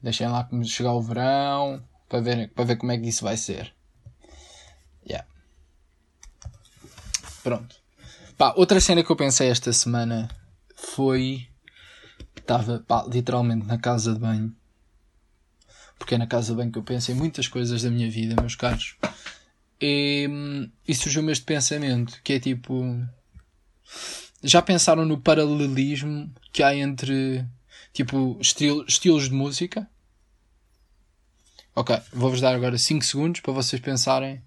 Deixem 0.02 0.26
lá 0.26 0.48
chegar 0.64 0.92
o 0.92 1.02
verão 1.02 1.82
para 2.08 2.20
ver, 2.20 2.48
para 2.52 2.64
ver 2.64 2.76
como 2.76 2.92
é 2.92 2.98
que 2.98 3.08
isso 3.08 3.24
vai 3.24 3.36
ser. 3.36 3.72
Yeah. 5.06 5.26
Pronto. 7.42 7.76
Pá, 8.36 8.54
outra 8.56 8.80
cena 8.80 9.04
que 9.04 9.10
eu 9.10 9.16
pensei 9.16 9.48
esta 9.48 9.72
semana 9.72 10.28
foi. 10.74 11.46
Estava 12.36 12.84
literalmente 13.08 13.66
na 13.66 13.78
casa 13.78 14.12
de 14.12 14.18
banho 14.18 14.54
porque 16.04 16.16
é 16.16 16.18
na 16.18 16.26
casa 16.26 16.54
bem 16.54 16.70
que 16.70 16.78
eu 16.78 16.82
penso 16.82 17.10
em 17.10 17.14
muitas 17.14 17.48
coisas 17.48 17.82
da 17.82 17.90
minha 17.90 18.10
vida, 18.10 18.36
meus 18.38 18.54
caros. 18.54 18.94
E, 19.80 20.28
e 20.86 20.94
surgiu-me 20.94 21.32
este 21.32 21.46
pensamento 21.46 22.20
que 22.22 22.34
é 22.34 22.38
tipo. 22.38 22.84
Já 24.42 24.60
pensaram 24.60 25.06
no 25.06 25.18
paralelismo 25.18 26.30
que 26.52 26.62
há 26.62 26.76
entre 26.76 27.42
tipo 27.94 28.36
estil, 28.38 28.84
estilos 28.86 29.30
de 29.30 29.34
música? 29.34 29.88
Ok, 31.74 31.98
vou-vos 32.12 32.42
dar 32.42 32.54
agora 32.54 32.76
5 32.76 33.02
segundos 33.02 33.40
para 33.40 33.54
vocês 33.54 33.80
pensarem 33.80 34.42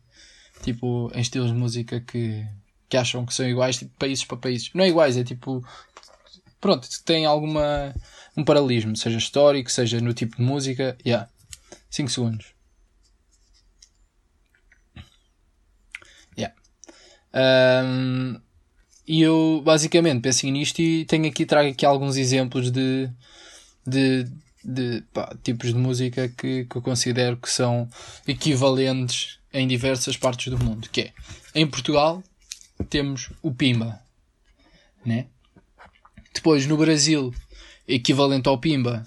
tipo 0.61 1.11
em 1.15 1.21
estilos 1.21 1.51
de 1.51 1.57
música 1.57 1.99
que, 2.01 2.45
que 2.87 2.97
acham 2.97 3.25
que 3.25 3.33
são 3.33 3.49
iguais, 3.49 3.77
tipo 3.77 3.97
países 3.97 4.23
para 4.23 4.37
países. 4.37 4.69
Não 4.75 4.83
é 4.83 4.89
iguais, 4.89 5.17
é 5.17 5.23
tipo. 5.23 5.65
Pronto, 6.61 6.87
tem 7.03 7.25
alguma. 7.25 7.95
um 8.37 8.43
paralelismo, 8.43 8.95
seja 8.95 9.17
histórico, 9.17 9.71
seja 9.71 9.99
no 9.99 10.13
tipo 10.13 10.37
de 10.37 10.43
música. 10.43 10.95
Yeah. 11.03 11.27
5 11.89 12.10
segundos. 12.10 12.53
Yeah. 16.38 16.56
Um, 17.34 18.39
e 19.08 19.22
eu 19.22 19.62
basicamente 19.63 20.22
pensei 20.22 20.51
nisto 20.51 20.82
e 20.82 21.06
tenho 21.06 21.27
aqui, 21.27 21.46
trago 21.46 21.70
aqui 21.70 21.86
alguns 21.86 22.17
exemplos 22.17 22.70
de, 22.70 23.10
de, 23.86 24.25
de 24.63 25.01
pá, 25.13 25.34
tipos 25.41 25.70
de 25.70 25.75
música 25.75 26.27
que, 26.27 26.65
que 26.65 26.75
eu 26.75 26.82
considero 26.82 27.38
que 27.38 27.50
são 27.50 27.89
equivalentes 28.27 29.39
em 29.53 29.65
diversas 29.65 30.17
partes 30.17 30.51
do 30.51 30.60
mundo. 30.60 30.89
Que 30.89 31.01
é, 31.01 31.13
em 31.56 31.65
Portugal 31.65 32.22
temos 32.89 33.29
o 33.41 33.53
Pimba, 33.53 34.00
né? 35.06 35.27
Depois 36.34 36.67
no 36.67 36.77
Brasil, 36.77 37.34
equivalente 37.88 38.50
ao 38.50 38.60
Pimba, 38.60 39.03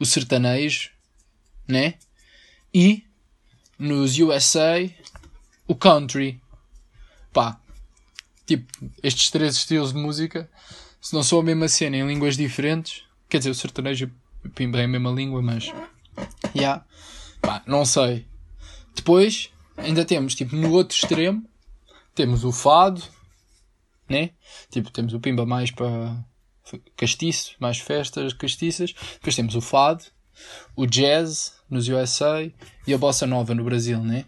o 0.00 0.06
sertanejo, 0.06 0.90
né? 1.68 1.94
E 2.72 3.04
nos 3.78 4.18
USA, 4.18 4.90
o 5.66 5.74
country. 5.74 6.40
Pá, 7.32 7.60
tipo, 8.46 8.66
estes 9.02 9.30
três 9.30 9.54
estilos 9.56 9.92
de 9.92 9.98
música, 9.98 10.50
se 11.00 11.14
não 11.14 11.22
são 11.22 11.38
a 11.38 11.42
mesma 11.42 11.68
cena 11.68 11.96
em 11.96 12.06
línguas 12.06 12.36
diferentes, 12.36 13.04
quer 13.28 13.38
dizer, 13.38 13.50
o 13.50 13.54
sertanejo 13.54 14.10
pimba 14.54 14.80
é 14.80 14.84
a 14.84 14.88
mesma 14.88 15.10
língua, 15.10 15.42
mas. 15.42 15.72
Yeah, 16.56 16.84
pá, 17.40 17.62
não 17.66 17.84
sei. 17.84 18.26
Depois, 18.94 19.50
ainda 19.76 20.04
temos, 20.04 20.34
tipo, 20.34 20.56
no 20.56 20.72
outro 20.72 20.96
extremo, 20.96 21.48
temos 22.14 22.44
o 22.44 22.50
fado, 22.50 23.02
né? 24.08 24.30
Tipo, 24.70 24.90
temos 24.90 25.12
o 25.12 25.20
pimba 25.20 25.46
mais 25.46 25.70
para 25.70 26.24
castiço, 26.96 27.54
mais 27.60 27.78
festas 27.78 28.32
castiças. 28.32 28.94
Depois 29.14 29.36
temos 29.36 29.54
o 29.54 29.60
fado, 29.60 30.04
o 30.76 30.86
jazz 30.86 31.54
nos 31.68 31.88
USA 31.88 32.50
e 32.86 32.94
a 32.94 32.98
bossa 32.98 33.26
nova 33.26 33.54
no 33.54 33.64
Brasil, 33.64 34.02
né? 34.02 34.24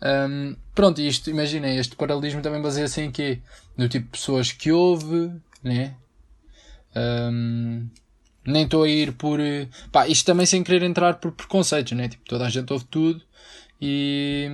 Um, 0.00 0.56
pronto, 0.74 1.00
isto, 1.00 1.28
imaginem, 1.30 1.76
este 1.76 1.96
paralelismo 1.96 2.40
também 2.40 2.62
baseia-se 2.62 3.00
em 3.00 3.10
quê? 3.10 3.40
No 3.76 3.88
tipo 3.88 4.06
de 4.06 4.12
pessoas 4.12 4.52
que 4.52 4.70
ouve, 4.70 5.32
né? 5.62 5.94
Um, 6.94 7.88
nem 8.46 8.64
estou 8.64 8.84
a 8.84 8.88
ir 8.88 9.12
por. 9.12 9.38
Pá, 9.92 10.08
isto 10.08 10.24
também 10.24 10.46
sem 10.46 10.62
querer 10.62 10.82
entrar 10.82 11.14
por 11.14 11.32
preconceitos, 11.32 11.92
né? 11.92 12.08
Tipo, 12.08 12.24
toda 12.24 12.46
a 12.46 12.50
gente 12.50 12.72
ouve 12.72 12.84
tudo 12.86 13.22
e. 13.80 14.48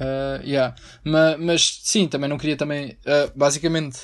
Uh, 0.00 0.42
yeah. 0.44 0.74
mas, 1.04 1.38
mas 1.38 1.80
sim, 1.82 2.08
também 2.08 2.28
não 2.28 2.38
queria 2.38 2.56
também. 2.56 2.98
Uh, 3.06 3.32
basicamente. 3.34 4.00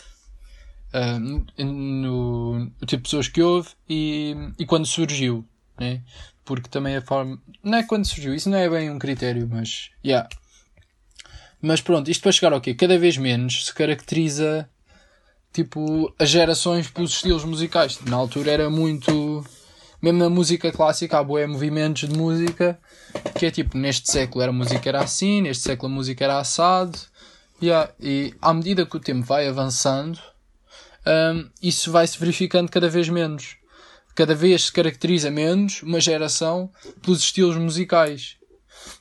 Uh, 0.94 1.18
no, 1.18 2.58
no, 2.60 2.70
tipo 2.86 2.98
de 2.98 2.98
pessoas 2.98 3.26
que 3.26 3.42
houve 3.42 3.70
e, 3.88 4.36
e 4.56 4.64
quando 4.64 4.86
surgiu, 4.86 5.44
né? 5.76 6.02
porque 6.44 6.68
também 6.68 6.96
a 6.96 7.02
forma. 7.02 7.40
Não 7.62 7.78
é 7.78 7.82
quando 7.82 8.06
surgiu, 8.06 8.34
isso 8.34 8.50
não 8.50 8.58
é 8.58 8.68
bem 8.68 8.90
um 8.90 8.98
critério, 8.98 9.48
mas. 9.50 9.90
Yeah. 10.04 10.28
Mas 11.60 11.80
pronto, 11.80 12.10
isto 12.10 12.22
para 12.22 12.32
chegar 12.32 12.52
ao 12.52 12.60
quê? 12.60 12.74
Cada 12.74 12.98
vez 12.98 13.16
menos 13.16 13.66
se 13.66 13.74
caracteriza 13.74 14.68
tipo 15.52 16.14
as 16.18 16.28
gerações 16.28 16.88
pelos 16.90 17.12
estilos 17.12 17.44
musicais. 17.44 17.98
Na 18.02 18.16
altura 18.16 18.50
era 18.50 18.70
muito. 18.70 19.44
Mesmo 20.02 20.18
na 20.18 20.28
música 20.28 20.70
clássica, 20.70 21.18
há 21.18 21.24
boé 21.24 21.46
movimentos 21.46 22.06
de 22.06 22.16
música 22.16 22.78
que 23.38 23.46
é 23.46 23.50
tipo, 23.50 23.78
neste 23.78 24.10
século 24.12 24.44
a 24.44 24.52
música 24.52 24.86
era 24.88 25.00
assim, 25.00 25.40
neste 25.40 25.64
século 25.64 25.90
a 25.90 25.94
música 25.94 26.24
era 26.24 26.38
assado. 26.38 26.98
Yeah. 27.62 27.90
E 27.98 28.34
à 28.42 28.52
medida 28.52 28.84
que 28.84 28.96
o 28.96 29.00
tempo 29.00 29.24
vai 29.24 29.48
avançando, 29.48 30.18
um, 31.06 31.49
isso 31.62 31.90
vai 31.90 32.06
se 32.06 32.18
verificando 32.18 32.70
cada 32.70 32.88
vez 32.88 33.08
menos 33.08 33.56
cada 34.14 34.34
vez 34.34 34.66
se 34.66 34.73
caracteriza 34.73 35.30
menos 35.30 35.82
uma 35.82 36.00
geração 36.00 36.70
pelos 37.02 37.20
estilos 37.20 37.56
musicais. 37.56 38.37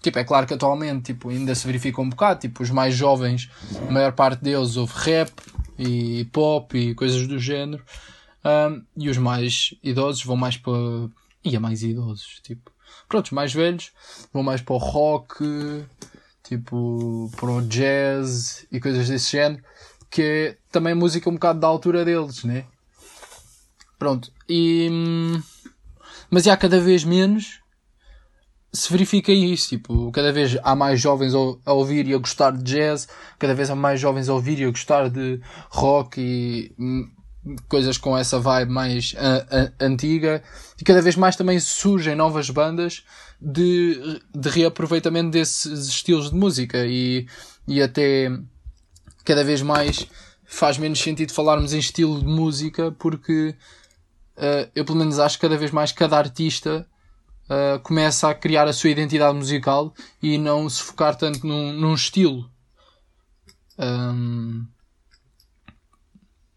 Tipo, 0.02 0.20
é 0.20 0.24
claro 0.24 0.48
que 0.48 0.54
atualmente 0.54 1.14
tipo, 1.14 1.30
ainda 1.30 1.54
se 1.54 1.66
verifica 1.68 2.02
um 2.02 2.10
bocado, 2.10 2.42
tipo, 2.42 2.64
os 2.64 2.70
mais 2.70 2.96
jovens, 2.96 3.50
a 3.88 3.92
maior 3.92 4.14
parte 4.14 4.42
deles 4.42 4.78
ouve 4.78 4.94
rap 4.96 5.32
e 5.78 6.26
pop 6.32 6.78
e 6.78 6.96
coisas 6.96 7.28
do 7.28 7.38
género, 7.38 7.84
um, 8.44 8.84
e 8.98 9.10
os 9.10 9.18
mais 9.18 9.74
idosos 9.84 10.24
vão 10.24 10.36
mais 10.36 10.58
para. 10.58 10.74
e 11.44 11.56
a 11.56 11.60
mais 11.60 11.84
idosos, 11.84 12.40
tipo, 12.42 12.72
pronto, 13.10 13.26
os 13.26 13.32
mais 13.32 13.54
velhos 13.54 13.92
vão 14.32 14.42
mais 14.42 14.62
para 14.62 14.76
o 14.76 14.78
rock, 14.78 15.86
tipo, 16.44 17.30
para 17.36 17.52
o 17.52 17.62
jazz 17.62 18.66
e 18.72 18.80
coisas 18.80 19.08
desse 19.10 19.32
género, 19.34 19.64
que 20.14 20.22
é 20.22 20.58
também 20.72 20.94
música 20.94 21.28
um 21.28 21.34
bocado 21.34 21.60
da 21.60 21.66
altura 21.66 22.06
deles, 22.06 22.44
né? 22.44 22.66
Pronto. 23.98 24.32
E, 24.48 24.88
mas 26.30 26.48
há 26.48 26.56
cada 26.56 26.80
vez 26.80 27.04
menos 27.04 27.62
se 28.72 28.92
verifica 28.92 29.32
isso. 29.32 29.70
Tipo, 29.70 30.12
cada 30.12 30.32
vez 30.32 30.56
há 30.62 30.76
mais 30.76 31.02
jovens 31.02 31.34
a 31.34 31.74
ouvir 31.74 32.08
e 32.08 32.14
a 32.14 32.20
gostar 32.20 32.52
de 32.52 32.62
jazz, 32.62 33.08
cada 33.40 33.56
vez 33.56 33.72
há 33.72 33.76
mais 33.76 34.00
jovens 34.00 34.30
a 34.30 34.36
ouvir 34.36 34.60
e 34.60 34.66
a 34.66 34.70
gostar 34.70 35.10
de 35.10 35.42
rock 35.72 36.22
e 36.22 36.76
hum, 36.78 37.10
coisas 37.68 37.98
com 37.98 38.16
essa 38.16 38.40
vibe 38.40 38.72
mais 38.72 39.16
a, 39.18 39.82
a, 39.82 39.86
antiga. 39.86 40.44
E 40.80 40.84
cada 40.84 41.02
vez 41.02 41.16
mais 41.16 41.36
também 41.36 41.60
surgem 41.60 42.14
novas 42.14 42.52
bandas 42.52 43.04
de, 43.42 44.22
de 44.32 44.50
reaproveitamento 44.50 45.32
desses 45.32 45.88
estilos 45.88 46.30
de 46.30 46.36
música 46.36 46.86
e, 46.86 47.26
e 47.68 47.82
até 47.82 48.30
cada 49.24 49.44
vez 49.44 49.62
mais 49.62 50.08
faz 50.46 50.78
menos 50.78 51.00
sentido 51.00 51.34
falarmos 51.34 51.74
em 51.74 51.80
estilo 51.80 52.20
de 52.20 52.26
música 52.26 52.92
porque 52.92 53.56
uh, 54.38 54.70
eu 54.76 54.86
pelo 54.86 55.00
menos 55.00 55.20
acho 55.20 55.38
que 55.38 55.42
cada 55.42 55.58
vez 55.58 55.72
mais 55.72 55.92
cada 55.92 56.18
artista 56.18 56.86
uh, 57.46 57.80
começa 57.80 58.30
a 58.30 58.36
criar 58.36 58.68
a 58.68 58.74
sua 58.74 58.90
identidade 58.90 59.36
musical 59.36 59.94
e 60.22 60.38
não 60.38 60.70
se 60.70 60.82
focar 60.82 61.16
tanto 61.16 61.46
num, 61.46 61.74
num 61.74 61.94
estilo. 61.94 62.50
Um, 63.78 64.66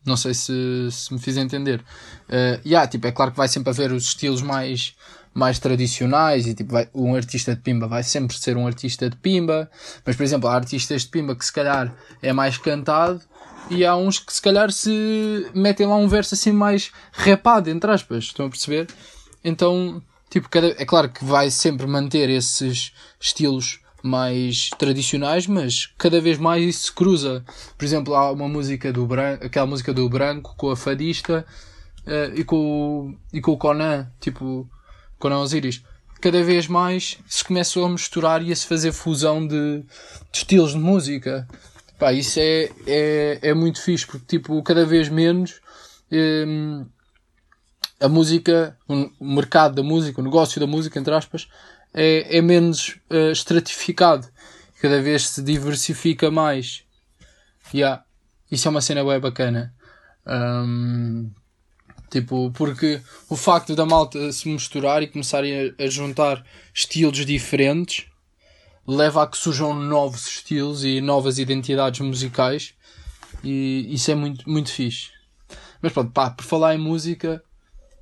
não 0.04 0.16
sei 0.16 0.34
se, 0.34 0.88
se 0.90 1.12
me 1.12 1.18
fiz 1.18 1.36
entender. 1.36 1.80
Uh, 2.28 2.60
yeah, 2.64 2.86
tipo, 2.86 3.06
é 3.06 3.12
claro 3.12 3.32
que 3.32 3.36
vai 3.36 3.48
sempre 3.48 3.70
haver 3.70 3.92
os 3.92 4.04
estilos 4.04 4.40
mais, 4.40 4.94
mais 5.36 5.58
tradicionais 5.58 6.46
e 6.46 6.54
tipo, 6.54 6.72
vai, 6.72 6.88
um 6.94 7.14
artista 7.14 7.54
de 7.54 7.60
pimba 7.60 7.86
vai 7.86 8.02
sempre 8.02 8.38
ser 8.38 8.56
um 8.56 8.66
artista 8.66 9.10
de 9.10 9.16
pimba, 9.16 9.70
mas 10.04 10.16
por 10.16 10.22
exemplo, 10.22 10.48
há 10.48 10.54
artistas 10.54 11.02
de 11.02 11.08
pimba 11.08 11.36
que 11.36 11.44
se 11.44 11.52
calhar 11.52 11.94
é 12.22 12.32
mais 12.32 12.56
cantado 12.56 13.20
e 13.68 13.84
há 13.84 13.94
uns 13.94 14.18
que 14.18 14.32
se 14.32 14.40
calhar 14.40 14.72
se 14.72 15.46
metem 15.54 15.86
lá 15.86 15.96
um 15.96 16.08
verso 16.08 16.34
assim 16.34 16.52
mais 16.52 16.90
rapado, 17.12 17.68
entre 17.68 17.90
aspas, 17.90 18.24
estão 18.24 18.46
a 18.46 18.48
perceber? 18.48 18.86
Então, 19.44 20.02
tipo, 20.30 20.48
cada, 20.48 20.68
é 20.68 20.86
claro 20.86 21.10
que 21.10 21.22
vai 21.22 21.50
sempre 21.50 21.86
manter 21.86 22.30
esses 22.30 22.92
estilos 23.20 23.80
mais 24.02 24.70
tradicionais, 24.78 25.46
mas 25.46 25.92
cada 25.98 26.18
vez 26.18 26.38
mais 26.38 26.64
isso 26.64 26.84
se 26.84 26.92
cruza. 26.92 27.44
Por 27.76 27.84
exemplo, 27.84 28.14
há 28.14 28.32
uma 28.32 28.48
música 28.48 28.90
do 28.90 29.04
branco, 29.04 29.44
aquela 29.44 29.66
música 29.66 29.92
do 29.92 30.08
branco 30.08 30.54
com 30.56 30.70
a 30.70 30.76
fadista 30.76 31.44
uh, 32.06 32.34
e, 32.34 32.42
com 32.42 32.56
o, 32.56 33.14
e 33.34 33.40
com 33.42 33.52
o 33.52 33.58
Conan, 33.58 34.10
tipo, 34.18 34.66
Conan 35.18 35.40
Osiris. 35.40 35.82
Cada 36.20 36.42
vez 36.42 36.66
mais 36.66 37.18
se 37.26 37.44
começam 37.44 37.84
a 37.84 37.88
misturar 37.88 38.42
e 38.42 38.50
a 38.50 38.56
se 38.56 38.66
fazer 38.66 38.92
fusão 38.92 39.46
de, 39.46 39.80
de 40.32 40.38
estilos 40.38 40.72
de 40.72 40.78
música. 40.78 41.46
Pá, 41.98 42.12
isso 42.12 42.38
é, 42.40 42.70
é, 42.86 43.38
é 43.42 43.54
muito 43.54 43.80
fixe, 43.80 44.06
porque 44.06 44.26
tipo, 44.26 44.62
cada 44.62 44.84
vez 44.84 45.08
menos 45.08 45.60
hum, 46.10 46.86
a 48.00 48.08
música, 48.08 48.76
o 48.88 49.24
mercado 49.24 49.76
da 49.76 49.82
música, 49.82 50.20
o 50.20 50.24
negócio 50.24 50.60
da 50.60 50.66
música, 50.66 50.98
entre 50.98 51.14
aspas, 51.14 51.48
é, 51.94 52.38
é 52.38 52.42
menos 52.42 52.98
uh, 53.10 53.30
estratificado. 53.30 54.28
Cada 54.80 55.00
vez 55.00 55.28
se 55.28 55.42
diversifica 55.42 56.30
mais. 56.30 56.84
Yeah. 57.74 58.04
Isso 58.50 58.68
é 58.68 58.70
uma 58.70 58.82
cena 58.82 59.02
bem 59.02 59.18
bacana. 59.18 59.74
Um, 60.26 61.30
tipo, 62.10 62.50
porque 62.52 63.00
o 63.28 63.36
facto 63.36 63.74
da 63.74 63.84
malta 63.84 64.32
se 64.32 64.48
misturar 64.48 65.02
e 65.02 65.06
começarem 65.06 65.74
a, 65.78 65.86
juntar 65.88 66.44
estilos 66.72 67.24
diferentes 67.24 68.06
leva 68.86 69.22
a 69.22 69.26
que 69.26 69.36
surjam 69.36 69.74
novos 69.74 70.26
estilos 70.26 70.84
e 70.84 71.00
novas 71.00 71.38
identidades 71.38 72.00
musicais 72.00 72.74
e 73.42 73.86
isso 73.92 74.10
é 74.10 74.14
muito, 74.14 74.48
muito 74.48 74.70
fixe. 74.70 75.10
Mas 75.82 75.92
pronto, 75.92 76.12
pá, 76.12 76.30
por 76.30 76.44
falar 76.44 76.74
em 76.74 76.78
música, 76.78 77.42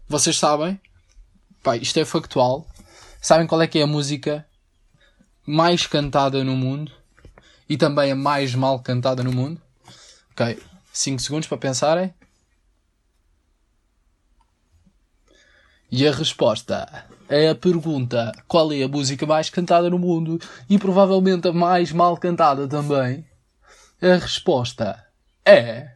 vocês 0.09 0.39
sabem, 0.39 0.81
pá, 1.63 1.77
isto 1.77 1.99
é 1.99 2.05
factual, 2.05 2.67
sabem 3.21 3.47
qual 3.47 3.63
é 3.63 3.67
que 3.67 3.79
é 3.79 3.83
a 3.83 3.87
música 3.87 4.47
mais 5.47 5.87
cantada 5.87 6.43
no 6.45 6.57
mundo 6.57 6.93
e 7.69 7.77
também 7.77 8.13
a 8.13 8.17
mais 8.17 8.55
mal 8.55 8.81
cantada 8.81 9.23
no 9.23 9.33
mundo? 9.33 9.61
Ok, 10.33 10.59
5 10.93 11.23
segundos 11.23 11.49
para 11.49 11.59
pensarem. 11.59 12.15
E 15.97 16.09
a 16.09 16.11
resposta 16.11 17.07
é 17.29 17.51
a 17.51 17.55
pergunta: 17.55 18.33
qual 18.49 18.73
é 18.73 18.83
a 18.83 18.89
música 18.89 19.25
mais 19.25 19.49
cantada 19.49 19.89
no 19.89 19.97
mundo 19.97 20.41
e 20.69 20.77
provavelmente 20.77 21.47
a 21.47 21.53
mais 21.53 21.93
mal 21.93 22.17
cantada 22.17 22.67
também? 22.67 23.25
A 24.03 24.17
resposta 24.17 25.07
é. 25.45 25.93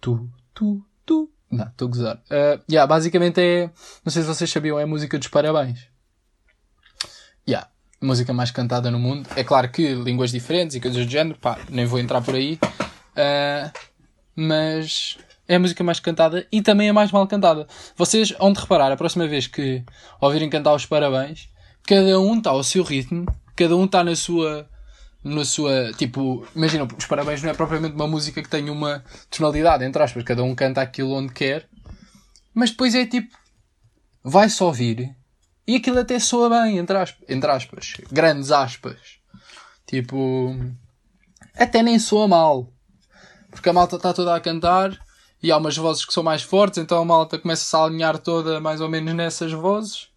Tu, 0.00 0.28
tu, 0.52 0.84
tu. 1.06 1.30
Não, 1.48 1.68
estou 1.68 1.86
a 1.86 1.90
gozar. 1.92 2.16
Uh, 2.16 2.60
yeah, 2.68 2.84
basicamente 2.84 3.40
é. 3.40 3.70
Não 4.04 4.10
sei 4.10 4.22
se 4.22 4.28
vocês 4.28 4.50
sabiam, 4.50 4.76
é 4.76 4.82
a 4.82 4.88
música 4.88 5.16
dos 5.16 5.28
parabéns. 5.28 5.86
Yeah. 7.48 7.70
música 8.00 8.32
mais 8.32 8.50
cantada 8.50 8.90
no 8.90 8.98
mundo. 8.98 9.28
É 9.36 9.44
claro 9.44 9.70
que 9.70 9.94
línguas 9.94 10.32
diferentes 10.32 10.74
e 10.74 10.80
coisas 10.80 11.06
do 11.06 11.08
género, 11.12 11.38
pá, 11.38 11.60
nem 11.70 11.86
vou 11.86 12.00
entrar 12.00 12.20
por 12.20 12.34
aí. 12.34 12.58
Uh, 13.14 13.70
mas 14.34 15.16
é 15.52 15.56
a 15.56 15.60
música 15.60 15.84
mais 15.84 16.00
cantada 16.00 16.46
e 16.50 16.62
também 16.62 16.88
é 16.88 16.92
mais 16.92 17.12
mal 17.12 17.26
cantada. 17.26 17.66
Vocês 17.94 18.30
vão 18.30 18.52
de 18.52 18.60
reparar, 18.60 18.90
a 18.90 18.96
próxima 18.96 19.28
vez 19.28 19.46
que 19.46 19.84
ouvirem 20.18 20.48
cantar 20.48 20.74
os 20.74 20.86
parabéns, 20.86 21.50
cada 21.86 22.18
um 22.18 22.38
está 22.38 22.50
ao 22.50 22.64
seu 22.64 22.82
ritmo, 22.82 23.26
cada 23.54 23.76
um 23.76 23.84
está 23.84 24.02
na 24.02 24.16
sua. 24.16 24.68
Na 25.22 25.44
sua. 25.44 25.92
Tipo, 25.92 26.46
imagina, 26.56 26.88
os 26.98 27.06
parabéns 27.06 27.42
não 27.42 27.50
é 27.50 27.54
propriamente 27.54 27.94
uma 27.94 28.08
música 28.08 28.42
que 28.42 28.48
tem 28.48 28.70
uma 28.70 29.04
tonalidade, 29.30 29.84
entre 29.84 30.02
aspas, 30.02 30.24
cada 30.24 30.42
um 30.42 30.54
canta 30.54 30.80
aquilo 30.80 31.12
onde 31.12 31.32
quer, 31.32 31.68
mas 32.54 32.70
depois 32.70 32.94
é 32.94 33.06
tipo. 33.06 33.36
Vai-se 34.24 34.62
ouvir 34.62 35.14
e 35.66 35.76
aquilo 35.76 35.98
até 35.98 36.18
soa 36.18 36.48
bem, 36.48 36.78
entre 36.78 36.96
aspas, 36.96 37.28
entre 37.28 37.50
aspas 37.50 37.94
grandes 38.10 38.50
aspas. 38.50 39.18
Tipo. 39.86 40.56
Até 41.54 41.82
nem 41.82 41.98
soa 41.98 42.26
mal. 42.26 42.72
Porque 43.50 43.68
a 43.68 43.72
malta 43.72 43.96
está 43.96 44.14
toda 44.14 44.34
a 44.34 44.40
cantar 44.40 44.98
e 45.42 45.50
há 45.50 45.56
umas 45.56 45.76
vozes 45.76 46.04
que 46.04 46.12
são 46.12 46.22
mais 46.22 46.42
fortes, 46.42 46.78
então 46.78 47.00
a 47.00 47.04
malta 47.04 47.38
começa-se 47.38 47.74
a 47.74 47.82
alinhar 47.82 48.18
toda 48.18 48.60
mais 48.60 48.80
ou 48.80 48.88
menos 48.88 49.12
nessas 49.14 49.52
vozes. 49.52 50.08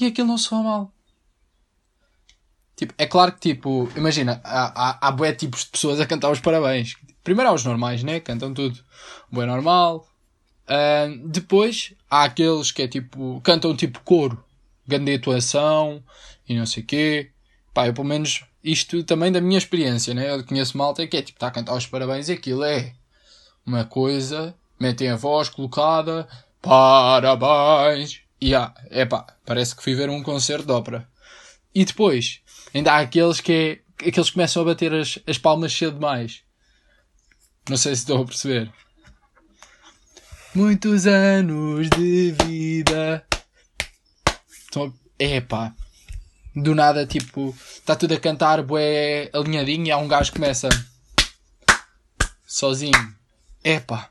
E 0.00 0.06
aquilo 0.06 0.28
não 0.28 0.38
soa 0.38 0.62
mal. 0.62 0.92
Tipo, 2.76 2.94
é 2.96 3.06
claro 3.06 3.32
que, 3.32 3.40
tipo, 3.40 3.90
imagina, 3.96 4.40
há, 4.44 4.90
há, 4.90 5.08
há 5.08 5.10
bué 5.10 5.32
tipos 5.32 5.64
de 5.64 5.70
pessoas 5.70 6.00
a 6.00 6.06
cantar 6.06 6.30
os 6.30 6.40
parabéns. 6.40 6.94
Primeiro 7.24 7.50
há 7.50 7.52
os 7.52 7.64
normais, 7.64 8.04
né? 8.04 8.20
Cantam 8.20 8.54
tudo. 8.54 8.78
Bué 9.30 9.44
normal. 9.44 10.08
Uh, 10.64 11.28
depois 11.28 11.92
há 12.08 12.22
aqueles 12.24 12.70
que 12.70 12.82
é 12.82 12.88
tipo, 12.88 13.40
cantam 13.42 13.76
tipo 13.76 14.00
coro. 14.04 14.42
Grande 14.86 15.12
atuação 15.12 16.02
e 16.48 16.54
não 16.54 16.64
sei 16.64 16.84
o 16.84 16.86
quê. 16.86 17.30
Pá, 17.74 17.88
eu 17.88 17.92
pelo 17.92 18.06
menos, 18.06 18.44
isto 18.62 19.02
também 19.02 19.32
da 19.32 19.40
minha 19.40 19.58
experiência, 19.58 20.14
né? 20.14 20.32
Eu 20.32 20.44
conheço 20.44 20.78
malta 20.78 21.06
que 21.06 21.16
é 21.16 21.22
tipo, 21.22 21.36
está 21.36 21.48
a 21.48 21.50
cantar 21.50 21.74
os 21.74 21.86
parabéns 21.86 22.28
e 22.28 22.32
aquilo 22.32 22.62
é 22.62 22.94
uma 23.68 23.84
coisa, 23.84 24.54
metem 24.80 25.10
a 25.10 25.16
voz 25.16 25.50
colocada, 25.50 26.26
parabéns, 26.62 28.22
e 28.40 28.54
ah, 28.54 28.72
epá, 28.90 29.26
parece 29.44 29.76
que 29.76 29.82
fui 29.82 29.94
ver 29.94 30.08
um 30.08 30.22
concerto 30.22 30.66
de 30.66 30.72
ópera. 30.72 31.08
E 31.74 31.84
depois, 31.84 32.40
ainda 32.74 32.92
há 32.92 33.00
aqueles 33.00 33.40
que 33.40 33.52
é, 34.00 34.08
aqueles 34.08 34.28
que 34.28 34.34
começam 34.34 34.62
a 34.62 34.64
bater 34.64 34.92
as, 34.94 35.18
as 35.26 35.38
palmas 35.38 35.72
cedo 35.72 35.94
demais. 35.94 36.42
Não 37.68 37.76
sei 37.76 37.94
se 37.94 38.02
estou 38.02 38.22
a 38.22 38.24
perceber. 38.24 38.72
Muitos 40.54 41.06
anos 41.06 41.90
de 41.90 42.34
vida. 42.42 43.24
Então, 44.68 44.92
epá. 45.18 45.74
Do 46.56 46.74
nada, 46.74 47.06
tipo, 47.06 47.54
está 47.76 47.94
tudo 47.94 48.14
a 48.14 48.18
cantar, 48.18 48.62
bué, 48.62 49.30
alinhadinho, 49.32 49.86
e 49.86 49.90
há 49.90 49.98
um 49.98 50.08
gajo 50.08 50.32
que 50.32 50.38
começa 50.38 50.68
sozinho 52.46 53.17
Epá. 53.68 54.08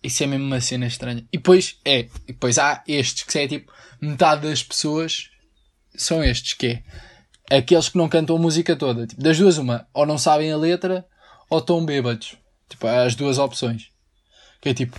Isso 0.00 0.22
é 0.22 0.28
mesmo 0.28 0.46
uma 0.46 0.60
cena 0.60 0.86
estranha. 0.86 1.26
E 1.32 1.38
depois, 1.38 1.76
é, 1.84 2.02
e 2.28 2.32
depois 2.32 2.56
há 2.56 2.84
estes 2.86 3.24
que 3.24 3.36
é 3.36 3.48
tipo, 3.48 3.72
metade 4.00 4.48
das 4.48 4.62
pessoas 4.62 5.30
são 5.96 6.22
estes, 6.22 6.54
que 6.54 6.84
é 7.50 7.56
aqueles 7.56 7.88
que 7.88 7.98
não 7.98 8.08
cantam 8.08 8.36
a 8.36 8.38
música 8.38 8.76
toda. 8.76 9.08
Tipo, 9.08 9.20
das 9.20 9.36
duas, 9.36 9.58
uma, 9.58 9.88
ou 9.92 10.06
não 10.06 10.18
sabem 10.18 10.52
a 10.52 10.56
letra, 10.56 11.04
ou 11.50 11.58
estão 11.58 11.84
bêbados. 11.84 12.36
Tipo, 12.68 12.86
as 12.86 13.16
duas 13.16 13.38
opções. 13.38 13.88
Que 14.60 14.68
é 14.68 14.74
tipo, 14.74 14.96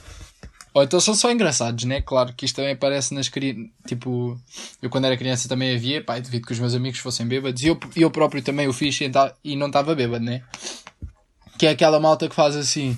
ou 0.74 0.84
então 0.84 1.00
são 1.00 1.16
só 1.16 1.32
engraçados, 1.32 1.86
né? 1.86 2.02
Claro 2.02 2.34
que 2.34 2.44
isto 2.44 2.58
também 2.58 2.74
aparece 2.74 3.14
nas 3.14 3.30
crianças. 3.30 3.72
Tipo, 3.88 4.38
eu 4.82 4.90
quando 4.90 5.06
era 5.06 5.16
criança 5.16 5.48
também 5.48 5.74
havia, 5.74 6.04
pá, 6.04 6.20
devido 6.20 6.46
que 6.46 6.52
os 6.52 6.60
meus 6.60 6.74
amigos 6.74 7.00
fossem 7.00 7.26
bêbados. 7.26 7.64
E 7.64 7.68
eu, 7.68 7.80
eu 7.96 8.12
próprio 8.12 8.42
também 8.42 8.68
o 8.68 8.74
fiz 8.74 9.00
e 9.46 9.56
não 9.56 9.68
estava 9.68 9.96
bêbado, 9.96 10.26
né? 10.26 10.44
Que 11.58 11.68
é 11.68 11.70
aquela 11.70 12.00
malta 12.00 12.28
que 12.28 12.36
faz 12.36 12.56
assim. 12.56 12.98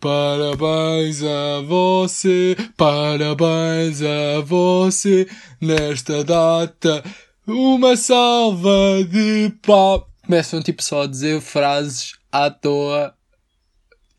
Parabéns 0.00 1.22
a 1.22 1.60
você, 1.60 2.56
parabéns 2.74 4.00
a 4.00 4.40
você, 4.40 5.28
nesta 5.60 6.24
data, 6.24 7.04
uma 7.46 7.94
salva 7.98 9.04
de 9.04 9.52
pau. 9.60 10.08
Começam 10.24 10.62
tipo 10.62 10.82
só 10.82 11.02
a 11.02 11.06
dizer 11.06 11.42
frases 11.42 12.14
à 12.32 12.50
toa, 12.50 13.14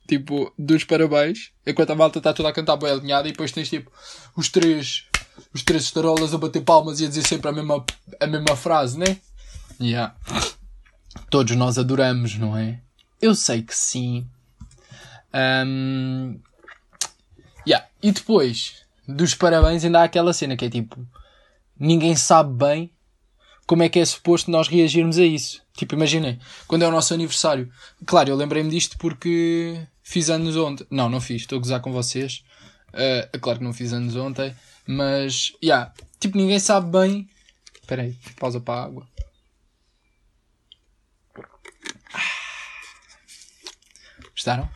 tipo, 0.08 0.54
dos 0.56 0.84
parabéns, 0.84 1.52
enquanto 1.66 1.90
a 1.90 1.96
malta 1.96 2.20
está 2.20 2.32
toda 2.32 2.50
a 2.50 2.54
cantar 2.54 2.78
bem 2.78 2.92
alinhada 2.92 3.28
e 3.28 3.32
depois 3.32 3.52
tens 3.52 3.68
tipo 3.68 3.92
os 4.38 4.50
três, 4.50 5.06
os 5.52 5.64
três 5.64 5.82
estarolas 5.84 6.32
a 6.32 6.38
bater 6.38 6.62
palmas 6.62 7.00
e 7.00 7.06
a 7.06 7.08
dizer 7.08 7.26
sempre 7.26 7.50
a 7.50 7.52
mesma, 7.52 7.84
a 8.20 8.28
mesma 8.28 8.56
frase, 8.56 9.00
né? 9.00 9.18
Yeah. 9.80 10.16
Todos 11.32 11.56
nós 11.56 11.80
adoramos, 11.80 12.38
não 12.38 12.56
é? 12.56 12.82
Eu 13.22 13.36
sei 13.36 13.62
que 13.62 13.76
sim. 13.76 14.28
Um, 15.34 16.40
yeah. 17.68 17.88
E 18.02 18.12
depois 18.12 18.82
dos 19.08 19.36
parabéns 19.36 19.84
ainda 19.84 20.00
há 20.02 20.04
aquela 20.04 20.34
cena 20.34 20.56
que 20.58 20.66
é 20.66 20.70
tipo 20.70 21.06
ninguém 21.80 22.16
sabe 22.16 22.54
bem 22.54 22.92
como 23.66 23.84
é 23.84 23.90
que 23.90 24.00
é 24.00 24.06
suposto 24.06 24.52
nós 24.52 24.68
reagirmos 24.68 25.18
a 25.18 25.24
isso. 25.24 25.62
Tipo, 25.74 25.96
imaginem, 25.96 26.38
quando 26.68 26.84
é 26.84 26.88
o 26.88 26.92
nosso 26.92 27.14
aniversário. 27.14 27.72
Claro, 28.06 28.30
eu 28.30 28.36
lembrei-me 28.36 28.70
disto 28.70 28.98
porque 28.98 29.80
fiz 30.04 30.30
anos 30.30 30.58
ontem. 30.58 30.86
Não, 30.92 31.10
não 31.10 31.22
fiz, 31.22 31.44
estou 31.44 31.58
a 31.58 31.62
gozar 31.62 31.80
com 31.80 31.92
vocês. 31.92 32.44
Uh, 32.90 33.40
claro 33.40 33.60
que 33.60 33.66
não 33.66 33.72
fiz 33.72 33.94
anos 33.94 34.16
ontem, 34.18 34.54
mas, 34.86 35.54
yeah, 35.64 35.94
tipo, 36.20 36.38
ninguém 36.38 36.60
sabe 36.60 36.92
bem. 36.92 37.30
Espera 37.82 38.02
aí, 38.02 38.16
pausa 38.38 38.60
para 38.60 38.82
a 38.82 38.84
água. 38.84 39.08
Gostaram? 44.42 44.68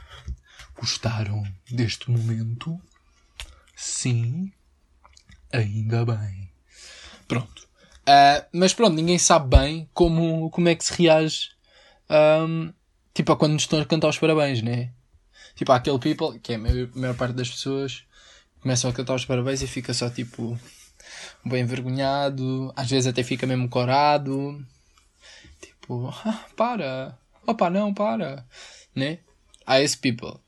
Gostaram 0.80 1.44
deste 1.72 2.12
momento? 2.12 2.80
Sim. 3.76 4.52
Ainda 5.52 6.06
bem. 6.06 6.52
Pronto. 7.28 7.68
Uh, 8.02 8.46
mas 8.54 8.76
pronto, 8.76 8.94
ninguém 8.94 9.18
sabe 9.18 9.58
bem 9.58 9.90
como, 9.92 10.52
como 10.52 10.70
é 10.70 10.76
que 10.76 10.86
se 10.86 10.94
reage 10.94 11.50
um, 12.08 12.72
tipo 13.12 13.32
a 13.32 13.36
quando 13.36 13.54
nos 13.54 13.64
estão 13.64 13.82
a 13.82 13.86
cantar 13.86 14.10
os 14.10 14.20
parabéns, 14.20 14.62
né? 14.62 14.92
Tipo, 15.56 15.72
há 15.72 15.78
aquele 15.78 15.98
people, 15.98 16.38
que 16.40 16.54
é 16.54 16.58
a 16.58 16.60
maior, 16.60 17.16
parte 17.16 17.34
das 17.34 17.50
pessoas, 17.50 18.04
começam 18.62 18.92
a 18.92 18.94
cantar 18.94 19.16
os 19.16 19.26
parabéns 19.26 19.64
e 19.64 19.68
fica 19.68 19.96
só 19.96 20.12
tipo 20.12 20.60
bem 21.44 21.64
envergonhado, 21.64 22.72
às 22.76 22.88
vezes 22.88 23.08
até 23.08 23.24
fica 23.24 23.48
mesmo 23.48 23.68
corado. 23.68 24.64
Tipo, 25.60 26.14
ah, 26.24 26.46
para, 26.56 27.18
opa, 27.48 27.68
não, 27.72 27.92
para, 27.92 28.46
né? 28.94 29.18
Esse 29.68 29.98
people. 29.98 30.40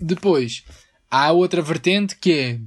Depois, 0.00 0.64
há 1.10 1.32
outra 1.32 1.62
vertente 1.62 2.16
que 2.16 2.32
é 2.32 2.60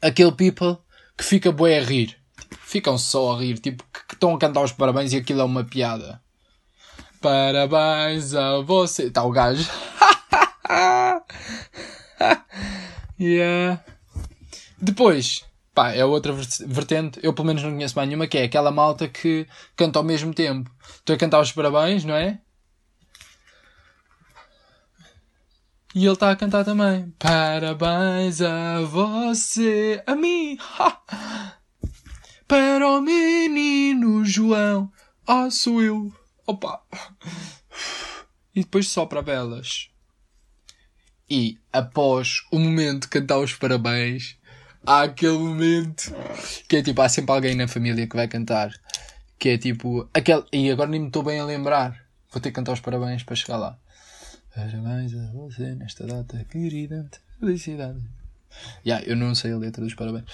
aquele 0.00 0.32
people 0.32 0.78
que 1.16 1.24
fica 1.24 1.52
bué 1.52 1.78
a 1.78 1.82
rir. 1.82 2.16
Ficam 2.60 2.98
só 2.98 3.34
a 3.34 3.38
rir, 3.38 3.58
tipo, 3.58 3.84
que 4.08 4.14
estão 4.14 4.34
a 4.34 4.38
cantar 4.38 4.62
os 4.62 4.72
parabéns 4.72 5.12
e 5.12 5.16
aquilo 5.16 5.40
é 5.40 5.44
uma 5.44 5.64
piada. 5.64 6.20
Parabéns 7.20 8.34
a 8.34 8.60
você. 8.60 9.04
Está 9.04 9.22
o 9.22 9.30
gajo. 9.30 9.68
yeah. 13.18 13.82
Depois, 14.78 15.44
pá, 15.74 15.92
é 15.92 16.04
outra 16.04 16.34
vertente. 16.66 17.18
Eu 17.22 17.32
pelo 17.32 17.46
menos 17.46 17.62
não 17.62 17.72
conheço 17.72 17.96
mais 17.96 18.08
nenhuma, 18.08 18.26
que 18.26 18.36
é 18.36 18.44
aquela 18.44 18.70
malta 18.70 19.08
que 19.08 19.46
canta 19.76 19.98
ao 19.98 20.04
mesmo 20.04 20.34
tempo. 20.34 20.70
Estou 20.96 21.14
a 21.14 21.18
cantar 21.18 21.40
os 21.40 21.52
parabéns, 21.52 22.04
não 22.04 22.14
é? 22.14 22.38
E 25.94 26.04
ele 26.04 26.12
está 26.12 26.30
a 26.30 26.36
cantar 26.36 26.64
também. 26.64 27.14
Parabéns 27.18 28.40
a 28.40 28.80
você, 28.80 30.02
a 30.06 30.16
mim, 30.16 30.58
ha! 30.60 31.54
para 32.46 32.86
o 32.88 33.00
menino 33.00 34.24
João. 34.24 34.90
Ah, 35.26 35.50
sou 35.50 35.82
eu. 35.82 36.12
Opa! 36.46 36.80
E 38.54 38.60
depois 38.60 38.88
sopra 38.88 39.22
velas. 39.22 39.90
E 41.28 41.58
após 41.72 42.44
o 42.52 42.58
momento 42.58 43.02
de 43.02 43.08
cantar 43.08 43.38
os 43.38 43.54
parabéns, 43.54 44.36
há 44.86 45.02
aquele 45.02 45.38
momento 45.38 46.14
que 46.68 46.76
é 46.76 46.82
tipo, 46.82 47.00
há 47.00 47.08
sempre 47.08 47.32
alguém 47.32 47.54
na 47.54 47.66
família 47.66 48.06
que 48.06 48.16
vai 48.16 48.28
cantar. 48.28 48.72
Que 49.38 49.50
é 49.50 49.58
tipo, 49.58 50.08
aquele. 50.12 50.44
E 50.52 50.70
agora 50.70 50.90
nem 50.90 51.00
me 51.00 51.06
estou 51.06 51.22
bem 51.22 51.40
a 51.40 51.44
lembrar. 51.44 51.98
Vou 52.30 52.40
ter 52.40 52.50
que 52.50 52.56
cantar 52.56 52.72
os 52.72 52.80
parabéns 52.80 53.22
para 53.22 53.34
chegar 53.34 53.56
lá. 53.56 53.78
Parabéns 54.54 55.12
a 55.14 55.32
você 55.32 55.74
nesta 55.74 56.06
data 56.06 56.44
querida. 56.44 57.10
Felicidade. 57.40 58.00
Yeah, 58.86 59.04
eu 59.04 59.16
não 59.16 59.34
sei 59.34 59.50
a 59.52 59.58
letra 59.58 59.82
dos 59.82 59.94
parabéns. 59.94 60.24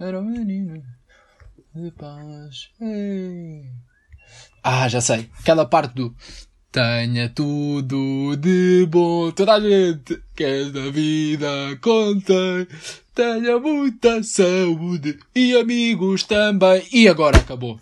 Era 0.00 0.20
o 0.20 0.24
menino 0.24 0.82
de 1.72 1.90
paz. 1.92 2.70
Ei. 2.80 3.70
Ah, 4.62 4.88
já 4.88 5.00
sei. 5.00 5.30
Aquela 5.38 5.66
parte 5.66 5.94
do 5.94 6.16
Tenha 6.72 7.28
tudo 7.28 8.36
de 8.36 8.86
bom. 8.86 9.30
Toda 9.30 9.54
a 9.54 9.60
gente 9.60 10.20
que 10.34 10.42
esta 10.42 10.90
vida 10.90 11.76
contém. 11.80 12.66
tenha 13.14 13.58
muita 13.60 14.20
saúde 14.24 15.16
e 15.32 15.56
amigos 15.56 16.24
também. 16.24 16.84
E 16.92 17.08
agora 17.08 17.38
acabou. 17.38 17.78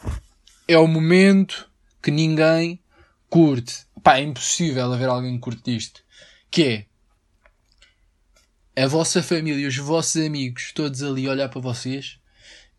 É 0.66 0.76
o 0.76 0.86
momento 0.86 1.66
que 2.02 2.10
ninguém 2.10 2.78
curte. 3.28 3.86
Pá, 4.02 4.18
é 4.18 4.22
impossível 4.22 4.92
haver 4.92 5.08
alguém 5.08 5.34
que 5.34 5.40
curte 5.40 5.76
isto. 5.76 6.02
Que 6.50 6.86
é 8.74 8.84
a 8.84 8.86
vossa 8.86 9.22
família, 9.22 9.66
os 9.68 9.76
vossos 9.76 10.22
amigos, 10.22 10.72
todos 10.72 11.02
ali 11.02 11.28
olhar 11.28 11.48
para 11.48 11.60
vocês 11.60 12.18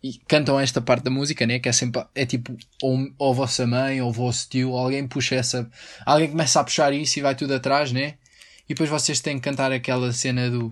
e 0.02 0.14
cantam 0.28 0.60
esta 0.60 0.82
parte 0.82 1.04
da 1.04 1.12
música, 1.12 1.46
né? 1.46 1.60
Que 1.60 1.70
é 1.70 1.72
sempre, 1.74 2.06
é 2.16 2.26
tipo, 2.26 2.58
ou, 2.82 2.98
ou 3.18 3.32
a 3.32 3.36
vossa 3.36 3.68
mãe, 3.68 4.02
ou 4.02 4.10
o 4.10 4.14
vosso 4.14 4.48
tio, 4.50 4.76
alguém 4.78 5.08
puxa 5.08 5.36
essa, 5.36 5.70
alguém 6.06 6.30
começa 6.30 6.60
a 6.60 6.64
puxar 6.64 6.94
isso 6.94 7.20
e 7.20 7.22
vai 7.22 7.36
tudo 7.36 7.54
atrás, 7.54 7.92
né? 7.92 8.18
E 8.66 8.70
depois 8.70 8.90
vocês 8.90 9.20
têm 9.20 9.36
que 9.38 9.44
cantar 9.44 9.72
aquela 9.72 10.12
cena 10.14 10.50
do 10.50 10.72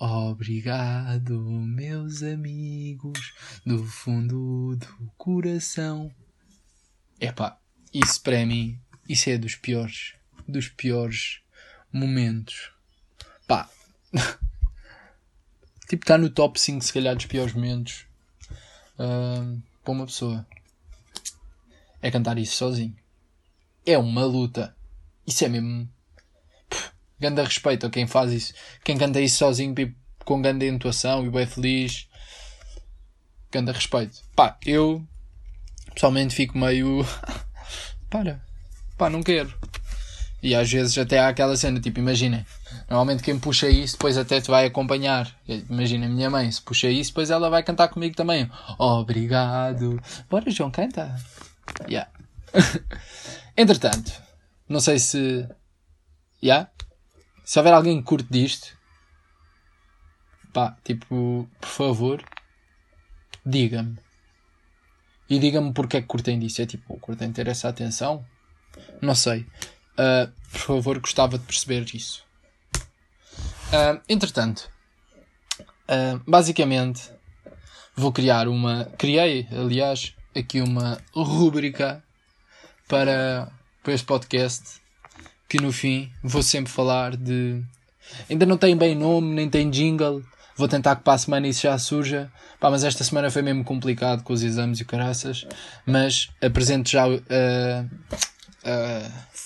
Obrigado, 0.00 1.40
meus 1.40 2.22
amigos, 2.22 3.32
do 3.66 3.84
fundo 3.84 4.76
do 4.76 5.10
coração. 5.16 6.12
Epá, 7.20 7.57
isso 7.92 8.20
para 8.22 8.44
mim, 8.44 8.78
isso 9.08 9.30
é 9.30 9.38
dos 9.38 9.54
piores, 9.54 10.14
dos 10.46 10.68
piores 10.68 11.40
momentos. 11.92 12.70
Pá, 13.46 13.68
tipo, 15.88 16.02
está 16.04 16.18
no 16.18 16.30
top 16.30 16.60
5, 16.60 16.84
se 16.84 16.92
calhar, 16.92 17.14
dos 17.14 17.26
piores 17.26 17.54
momentos 17.54 18.06
uh, 18.98 19.60
para 19.82 19.92
uma 19.92 20.06
pessoa. 20.06 20.46
É 22.00 22.10
cantar 22.10 22.38
isso 22.38 22.56
sozinho. 22.56 22.96
É 23.84 23.98
uma 23.98 24.24
luta. 24.24 24.76
Isso 25.26 25.44
é 25.44 25.48
mesmo. 25.48 25.88
Ganda 27.18 27.42
respeito 27.42 27.86
a 27.86 27.90
quem 27.90 28.06
faz 28.06 28.32
isso. 28.32 28.54
Quem 28.84 28.96
canta 28.96 29.20
isso 29.20 29.38
sozinho 29.38 29.74
com 30.24 30.40
grande 30.40 30.68
intuação 30.68 31.24
e 31.26 31.30
bem 31.30 31.46
feliz. 31.46 32.08
Ganda 33.50 33.72
respeito. 33.72 34.22
Pá, 34.36 34.56
eu 34.64 35.04
pessoalmente 35.94 36.34
fico 36.34 36.56
meio. 36.56 37.04
Para. 38.10 38.40
Pá, 38.96 39.08
não 39.08 39.22
quero. 39.22 39.52
E 40.42 40.54
às 40.54 40.70
vezes 40.70 40.96
até 40.96 41.18
há 41.18 41.28
aquela 41.28 41.56
cena, 41.56 41.80
tipo, 41.80 41.98
imaginem, 41.98 42.46
normalmente 42.88 43.22
quem 43.22 43.38
puxa 43.38 43.68
isso 43.68 43.94
depois 43.94 44.16
até 44.16 44.40
te 44.40 44.50
vai 44.50 44.66
acompanhar. 44.66 45.34
Imagina 45.68 46.06
a 46.06 46.08
minha 46.08 46.30
mãe, 46.30 46.50
se 46.50 46.62
puxa 46.62 46.88
isso, 46.88 47.10
depois 47.10 47.30
ela 47.30 47.50
vai 47.50 47.62
cantar 47.62 47.88
comigo 47.88 48.14
também. 48.14 48.48
Obrigado. 48.78 50.00
Bora, 50.30 50.50
João, 50.50 50.70
canta. 50.70 51.14
Yeah. 51.88 52.08
Entretanto, 53.56 54.12
não 54.68 54.80
sei 54.80 54.98
se. 54.98 55.48
Yeah? 56.42 56.70
Se 57.44 57.58
houver 57.58 57.72
alguém 57.72 57.98
que 57.98 58.04
curte 58.04 58.28
disto, 58.30 58.76
pá, 60.52 60.76
tipo, 60.84 61.48
por 61.60 61.68
favor, 61.68 62.22
diga-me. 63.44 63.98
E 65.28 65.38
diga-me 65.38 65.72
porque 65.72 65.98
é 65.98 66.00
que 66.00 66.06
curtem 66.06 66.38
disso. 66.38 66.62
É 66.62 66.66
tipo, 66.66 66.98
curtem 66.98 67.32
ter 67.32 67.48
essa 67.48 67.68
atenção? 67.68 68.24
Não 69.00 69.14
sei. 69.14 69.46
Uh, 69.98 70.30
por 70.50 70.60
favor, 70.60 70.98
gostava 70.98 71.38
de 71.38 71.44
perceber 71.44 71.84
isso. 71.94 72.24
Uh, 73.68 74.00
entretanto, 74.08 74.70
uh, 75.60 76.20
basicamente, 76.26 77.10
vou 77.94 78.12
criar 78.12 78.48
uma. 78.48 78.86
Criei, 78.96 79.46
aliás, 79.52 80.14
aqui 80.34 80.60
uma 80.60 80.98
rúbrica 81.12 82.02
para, 82.86 83.52
para 83.82 83.92
este 83.92 84.06
podcast 84.06 84.80
que 85.48 85.60
no 85.60 85.72
fim 85.72 86.10
vou 86.22 86.42
sempre 86.42 86.72
falar 86.72 87.16
de. 87.16 87.62
Ainda 88.30 88.46
não 88.46 88.56
tem 88.56 88.76
bem 88.76 88.94
nome, 88.94 89.34
nem 89.34 89.50
tem 89.50 89.68
jingle. 89.68 90.22
Vou 90.58 90.68
tentar 90.68 90.96
que 90.96 91.02
para 91.02 91.14
a 91.14 91.18
semana 91.18 91.46
isso 91.46 91.62
já 91.62 91.78
surja. 91.78 92.30
Pá, 92.58 92.68
mas 92.68 92.82
esta 92.84 93.04
semana 93.04 93.30
foi 93.30 93.40
mesmo 93.42 93.64
complicado 93.64 94.24
com 94.24 94.32
os 94.32 94.42
exames 94.42 94.80
e 94.80 94.84
caraças. 94.84 95.46
Mas 95.86 96.28
apresento 96.42 96.90
já. 96.90 97.06
Uh, 97.06 97.88
uh, 98.64 99.38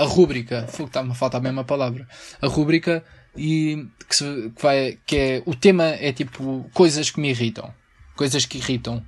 a 0.00 0.04
rúbrica, 0.04 0.66
está-me 0.66 1.12
a 1.12 1.14
faltar 1.14 1.40
palavra, 1.64 2.08
a 2.40 2.46
rúbrica 2.46 3.04
e 3.36 3.86
que, 4.08 4.16
se, 4.16 4.24
que, 4.56 4.62
vai, 4.62 4.98
que 5.06 5.16
é, 5.16 5.42
o 5.44 5.54
tema 5.54 5.84
é 5.84 6.10
tipo 6.10 6.68
coisas 6.72 7.10
que 7.10 7.20
me 7.20 7.28
irritam, 7.28 7.72
coisas 8.16 8.46
que 8.46 8.56
irritam, 8.56 9.04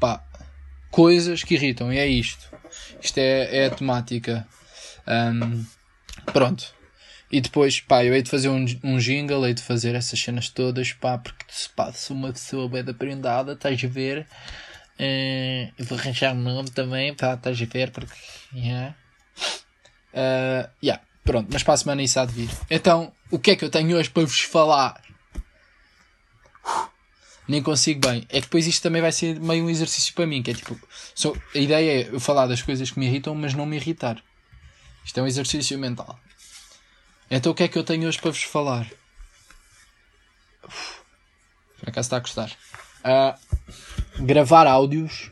pá, 0.00 0.24
coisas 0.90 1.44
que 1.44 1.54
irritam, 1.54 1.92
e 1.92 1.98
é 1.98 2.06
isto, 2.06 2.50
isto 3.00 3.18
é, 3.18 3.64
é 3.64 3.66
a 3.66 3.70
temática, 3.70 4.48
um, 5.06 5.64
pronto, 6.32 6.74
e 7.30 7.40
depois, 7.40 7.80
pá, 7.80 8.04
eu 8.04 8.14
hei 8.14 8.22
de 8.22 8.30
fazer 8.30 8.48
um, 8.48 8.64
um 8.84 8.98
jingle, 8.98 9.46
hei 9.46 9.54
de 9.54 9.62
fazer 9.62 9.94
essas 9.94 10.20
cenas 10.20 10.48
todas, 10.48 10.92
pá, 10.92 11.18
porque 11.18 11.44
pá, 11.74 11.92
sou 11.92 12.16
uma 12.16 12.32
pessoa 12.32 12.68
bem 12.68 12.84
aprendada, 12.88 13.52
estás 13.52 13.82
a 13.82 13.88
ver, 13.88 14.26
Uh, 14.98 15.70
vou 15.84 15.98
arranjar 15.98 16.32
um 16.32 16.40
nome 16.40 16.70
também, 16.70 17.14
tá, 17.14 17.34
estás 17.34 17.60
a 17.60 17.64
ver? 17.66 17.90
Porque. 17.90 18.14
Yeah. 18.54 18.96
Uh, 20.14 20.70
yeah. 20.82 21.02
Pronto, 21.22 21.48
mas 21.52 21.62
para 21.62 21.74
a 21.74 21.76
semana 21.76 22.02
isso 22.02 22.18
há 22.18 22.24
de 22.24 22.32
vir. 22.32 22.48
Então, 22.70 23.12
o 23.30 23.38
que 23.38 23.50
é 23.50 23.56
que 23.56 23.64
eu 23.64 23.70
tenho 23.70 23.96
hoje 23.96 24.08
para 24.08 24.24
vos 24.24 24.40
falar? 24.40 25.02
nem 27.48 27.62
consigo 27.62 28.00
bem. 28.00 28.26
É 28.28 28.40
que 28.40 28.42
depois 28.42 28.66
isto 28.66 28.82
também 28.82 29.02
vai 29.02 29.12
ser 29.12 29.38
meio 29.38 29.64
um 29.64 29.70
exercício 29.70 30.14
para 30.14 30.26
mim, 30.26 30.42
que 30.42 30.50
é 30.50 30.54
tipo. 30.54 30.78
A 31.54 31.58
ideia 31.58 32.02
é 32.02 32.08
eu 32.14 32.18
falar 32.18 32.46
das 32.46 32.62
coisas 32.62 32.90
que 32.90 32.98
me 32.98 33.06
irritam, 33.06 33.34
mas 33.34 33.54
não 33.54 33.66
me 33.66 33.76
irritar. 33.76 34.22
Isto 35.04 35.20
é 35.20 35.22
um 35.22 35.26
exercício 35.26 35.78
mental. 35.78 36.18
Então 37.30 37.52
o 37.52 37.54
que 37.54 37.64
é 37.64 37.68
que 37.68 37.78
eu 37.78 37.84
tenho 37.84 38.08
hoje 38.08 38.20
para 38.20 38.30
vos 38.30 38.42
falar? 38.42 38.86
Por 41.78 41.88
acaso 41.88 42.06
está 42.06 42.16
a 42.16 42.20
gostar. 42.20 42.50
Uh, 43.04 44.24
gravar 44.24 44.66
áudios, 44.66 45.30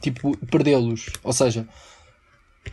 tipo, 0.00 0.36
perdê-los. 0.46 1.10
Ou 1.22 1.32
seja, 1.32 1.68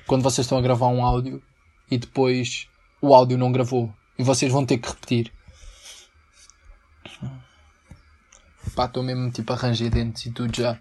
quando 0.08 0.24
vocês 0.24 0.46
estão 0.46 0.58
a 0.58 0.62
gravar 0.62 0.88
um 0.88 1.06
áudio 1.06 1.42
e 1.90 1.98
depois 1.98 2.68
o 3.02 3.14
áudio 3.14 3.38
não 3.38 3.52
gravou 3.52 3.94
e 4.18 4.24
vocês 4.24 4.52
vão 4.52 4.66
ter 4.66 4.78
que 4.78 4.88
repetir. 4.88 5.32
Pá, 8.76 8.86
estou 8.86 9.04
mesmo 9.04 9.30
tipo 9.32 9.52
a 9.52 9.56
arranjar 9.56 9.90
dentes 9.90 10.26
e 10.26 10.32
tudo 10.32 10.56
já. 10.56 10.80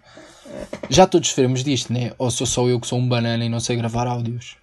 Já 0.89 1.07
todos 1.07 1.29
sofremos 1.29 1.63
disto, 1.63 1.91
né? 1.91 2.13
Ou 2.17 2.31
sou 2.31 2.47
só 2.47 2.67
eu 2.67 2.79
que 2.79 2.87
sou 2.87 2.99
um 2.99 3.07
banana 3.07 3.43
e 3.43 3.49
não 3.49 3.59
sei 3.59 3.75
gravar 3.75 4.07
áudios? 4.07 4.55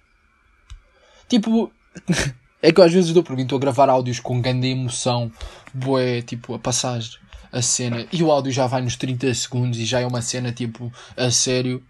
Tipo, 1.27 1.71
é 2.61 2.71
que 2.71 2.81
às 2.81 2.91
vezes 2.91 3.13
dou 3.13 3.23
por 3.23 3.35
mim, 3.35 3.43
estou 3.43 3.57
a 3.57 3.61
gravar 3.61 3.89
áudios 3.89 4.19
com 4.19 4.41
grande 4.41 4.67
emoção, 4.67 5.31
boé, 5.73 6.21
tipo, 6.21 6.53
a 6.53 6.59
passagem 6.59 7.19
a 7.51 7.61
cena 7.61 8.05
e 8.11 8.21
o 8.21 8.31
áudio 8.31 8.51
já 8.51 8.67
vai 8.67 8.81
nos 8.81 8.95
30 8.95 9.33
segundos 9.33 9.79
e 9.79 9.85
já 9.85 9.99
é 9.99 10.05
uma 10.05 10.21
cena 10.21 10.51
tipo 10.51 10.93
a 11.17 11.31
sério 11.31 11.83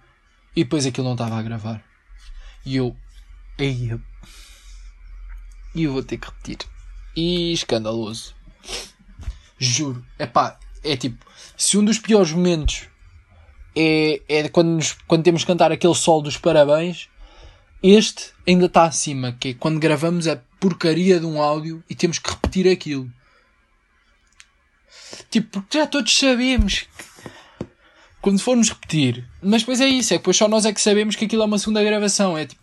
e 0.55 0.63
depois 0.63 0.85
aquilo 0.85 1.05
não 1.05 1.13
estava 1.13 1.38
a 1.38 1.41
gravar. 1.41 1.83
E 2.65 2.75
eu. 2.75 2.95
Ei, 3.57 3.99
e 5.75 5.83
eu 5.83 5.93
vou 5.93 6.03
ter 6.03 6.17
que 6.17 6.27
repetir. 6.27 6.57
E 7.15 7.53
escandaloso. 7.53 8.35
Juro. 9.57 10.05
É 10.17 10.25
pá, 10.25 10.57
é 10.83 10.97
tipo. 10.97 11.25
Se 11.55 11.77
um 11.77 11.83
dos 11.83 11.99
piores 11.99 12.31
momentos 12.31 12.88
é, 13.75 14.21
é 14.27 14.49
quando, 14.49 14.69
nos, 14.69 14.93
quando 15.07 15.23
temos 15.23 15.43
que 15.43 15.47
cantar 15.47 15.71
aquele 15.71 15.95
sol 15.95 16.21
dos 16.21 16.38
parabéns, 16.38 17.09
este 17.82 18.32
ainda 18.48 18.65
está 18.65 18.84
acima, 18.84 19.36
que 19.39 19.50
é 19.50 19.54
quando 19.54 19.80
gravamos 19.80 20.28
a 20.28 20.42
porcaria 20.60 21.20
de 21.20 21.26
um 21.26 21.42
áudio 21.42 21.84
e 21.89 21.96
temos 21.96 22.20
que 22.20 22.30
repetir 22.30 22.68
aquilo. 22.68 23.10
Tipo, 25.30 25.62
porque 25.62 25.78
já 25.78 25.88
todos 25.88 26.15
sabemos 26.15 26.82
que 26.82 26.88
quando 28.22 28.39
formos 28.39 28.70
repetir. 28.70 29.26
Mas 29.42 29.62
depois 29.62 29.80
é 29.82 29.88
isso, 29.88 30.13
é 30.13 30.18
que 30.18 30.22
depois 30.22 30.38
só 30.38 30.48
nós 30.48 30.65
é 30.65 30.74
que 30.74 30.82
sabemos 30.82 31.15
que 31.15 31.26
aquilo 31.26 31.44
é 31.44 31.46
uma 31.46 31.60
segunda 31.60 31.84
gravação. 31.84 32.38
É 32.38 32.46
tipo, 32.46 32.62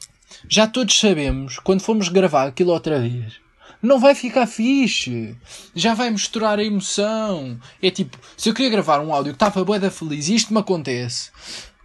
já 0.48 0.66
todos 0.66 0.98
sabemos, 0.98 1.58
quando 1.58 1.80
formos 1.80 2.08
gravar 2.08 2.48
aquilo 2.48 2.72
outra 2.72 3.00
vez, 3.00 3.40
não 3.82 3.98
vai 3.98 4.14
ficar 4.14 4.46
fixe. 4.46 5.36
Já 5.74 5.94
vai 5.94 6.10
misturar 6.10 6.58
a 6.58 6.64
emoção. 6.64 7.58
É 7.82 7.90
tipo, 7.90 8.18
se 8.36 8.48
eu 8.48 8.54
queria 8.54 8.70
gravar 8.70 9.00
um 9.00 9.12
áudio 9.12 9.32
que 9.32 9.36
estava 9.36 9.64
bué 9.64 9.78
da 9.78 9.90
feliz 9.90 10.28
e 10.28 10.34
isto 10.34 10.52
me 10.52 10.60
acontece, 10.60 11.30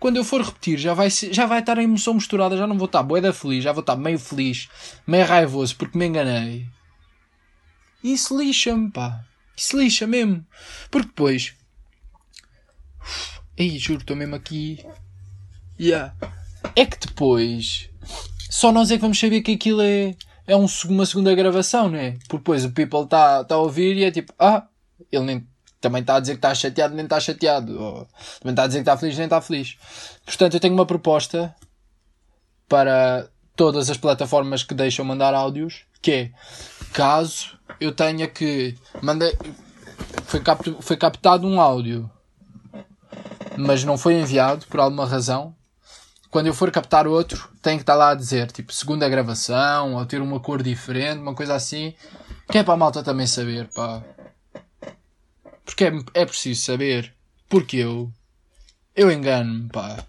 quando 0.01 0.17
eu 0.17 0.23
for 0.23 0.41
repetir 0.41 0.79
já 0.79 0.95
vai, 0.95 1.11
já 1.11 1.45
vai 1.45 1.59
estar 1.59 1.77
a 1.77 1.83
emoção 1.83 2.15
misturada, 2.15 2.57
já 2.57 2.65
não 2.65 2.75
vou 2.75 2.87
estar 2.87 3.03
bué 3.03 3.21
da 3.21 3.31
feliz, 3.31 3.63
já 3.63 3.71
vou 3.71 3.81
estar 3.81 3.95
meio 3.95 4.17
feliz, 4.17 4.67
meio 5.05 5.27
raivoso 5.27 5.75
porque 5.75 5.95
me 5.95 6.07
enganei. 6.07 6.67
Isso 8.03 8.35
lixa-me, 8.35 8.89
pá. 8.89 9.23
Isso 9.55 9.77
lixa 9.77 10.07
mesmo. 10.07 10.43
Porque 10.89 11.07
depois. 11.07 11.53
Ei, 13.55 13.77
juro, 13.77 14.01
estou 14.01 14.17
mesmo 14.17 14.35
aqui. 14.35 14.83
Yeah. 15.79 16.15
É 16.75 16.83
que 16.83 16.97
depois. 16.97 17.87
Só 18.49 18.71
nós 18.71 18.89
é 18.89 18.95
que 18.95 19.01
vamos 19.01 19.19
saber 19.19 19.41
que 19.41 19.51
aquilo 19.51 19.83
é, 19.83 20.15
é 20.47 20.55
um, 20.55 20.65
uma 20.85 21.05
segunda 21.05 21.35
gravação, 21.35 21.91
não 21.91 21.99
é? 21.99 22.13
Porque 22.27 22.37
depois 22.37 22.65
o 22.65 22.71
people 22.71 23.03
está 23.03 23.43
tá 23.43 23.53
a 23.53 23.59
ouvir 23.59 23.97
e 23.97 24.03
é 24.03 24.09
tipo, 24.09 24.33
ah, 24.39 24.67
ele 25.11 25.25
nem, 25.25 25.47
também 25.81 26.01
está 26.01 26.15
a 26.15 26.19
dizer 26.19 26.33
que 26.33 26.37
está 26.37 26.53
chateado, 26.53 26.95
nem 26.95 27.03
está 27.03 27.19
chateado. 27.19 27.81
Ou, 27.81 28.07
também 28.39 28.51
está 28.51 28.63
a 28.63 28.67
dizer 28.67 28.79
que 28.79 28.83
está 28.83 28.97
feliz, 28.97 29.17
nem 29.17 29.25
está 29.25 29.41
feliz. 29.41 29.77
Portanto, 30.23 30.53
eu 30.53 30.59
tenho 30.59 30.73
uma 30.75 30.85
proposta 30.85 31.53
para 32.69 33.27
todas 33.55 33.89
as 33.89 33.97
plataformas 33.97 34.63
que 34.63 34.73
deixam 34.73 35.03
mandar 35.03 35.33
áudios, 35.33 35.83
que 36.01 36.11
é 36.11 36.31
caso 36.93 37.57
eu 37.79 37.91
tenha 37.91 38.27
que. 38.27 38.77
Mandei. 39.01 39.35
Foi, 40.25 40.39
capt, 40.39 40.77
foi 40.81 40.97
captado 40.97 41.47
um 41.47 41.59
áudio, 41.59 42.09
mas 43.57 43.83
não 43.83 43.97
foi 43.97 44.15
enviado 44.15 44.65
por 44.67 44.79
alguma 44.79 45.05
razão. 45.05 45.55
Quando 46.29 46.47
eu 46.47 46.53
for 46.53 46.71
captar 46.71 47.07
outro, 47.07 47.49
tem 47.61 47.75
que 47.75 47.83
estar 47.83 47.95
lá 47.95 48.11
a 48.11 48.15
dizer, 48.15 48.49
tipo, 48.51 48.71
segunda 48.71 49.09
gravação, 49.09 49.95
ou 49.95 50.05
ter 50.05 50.21
uma 50.21 50.39
cor 50.39 50.63
diferente, 50.63 51.19
uma 51.19 51.35
coisa 51.35 51.55
assim. 51.55 51.93
Que 52.49 52.59
é 52.59 52.63
para 52.63 52.73
a 52.73 52.77
malta 52.77 53.03
também 53.03 53.27
saber, 53.27 53.67
pá. 53.67 54.01
Porque 55.71 55.85
é, 55.85 56.21
é 56.21 56.25
preciso 56.25 56.61
saber. 56.61 57.13
Porque 57.47 57.77
eu. 57.77 58.11
Eu 58.93 59.09
engano-me, 59.09 59.69
pá. 59.69 60.05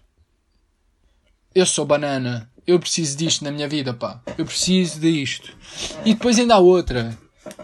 Eu 1.55 1.65
sou 1.65 1.85
banana. 1.85 2.51
Eu 2.67 2.79
preciso 2.79 3.17
disto 3.17 3.45
na 3.45 3.51
minha 3.51 3.67
vida, 3.67 3.93
pá. 3.93 4.21
Eu 4.37 4.45
preciso 4.45 4.99
disto. 4.99 5.57
E 6.05 6.13
depois 6.13 6.37
ainda 6.37 6.55
há 6.55 6.59
outra. 6.59 7.17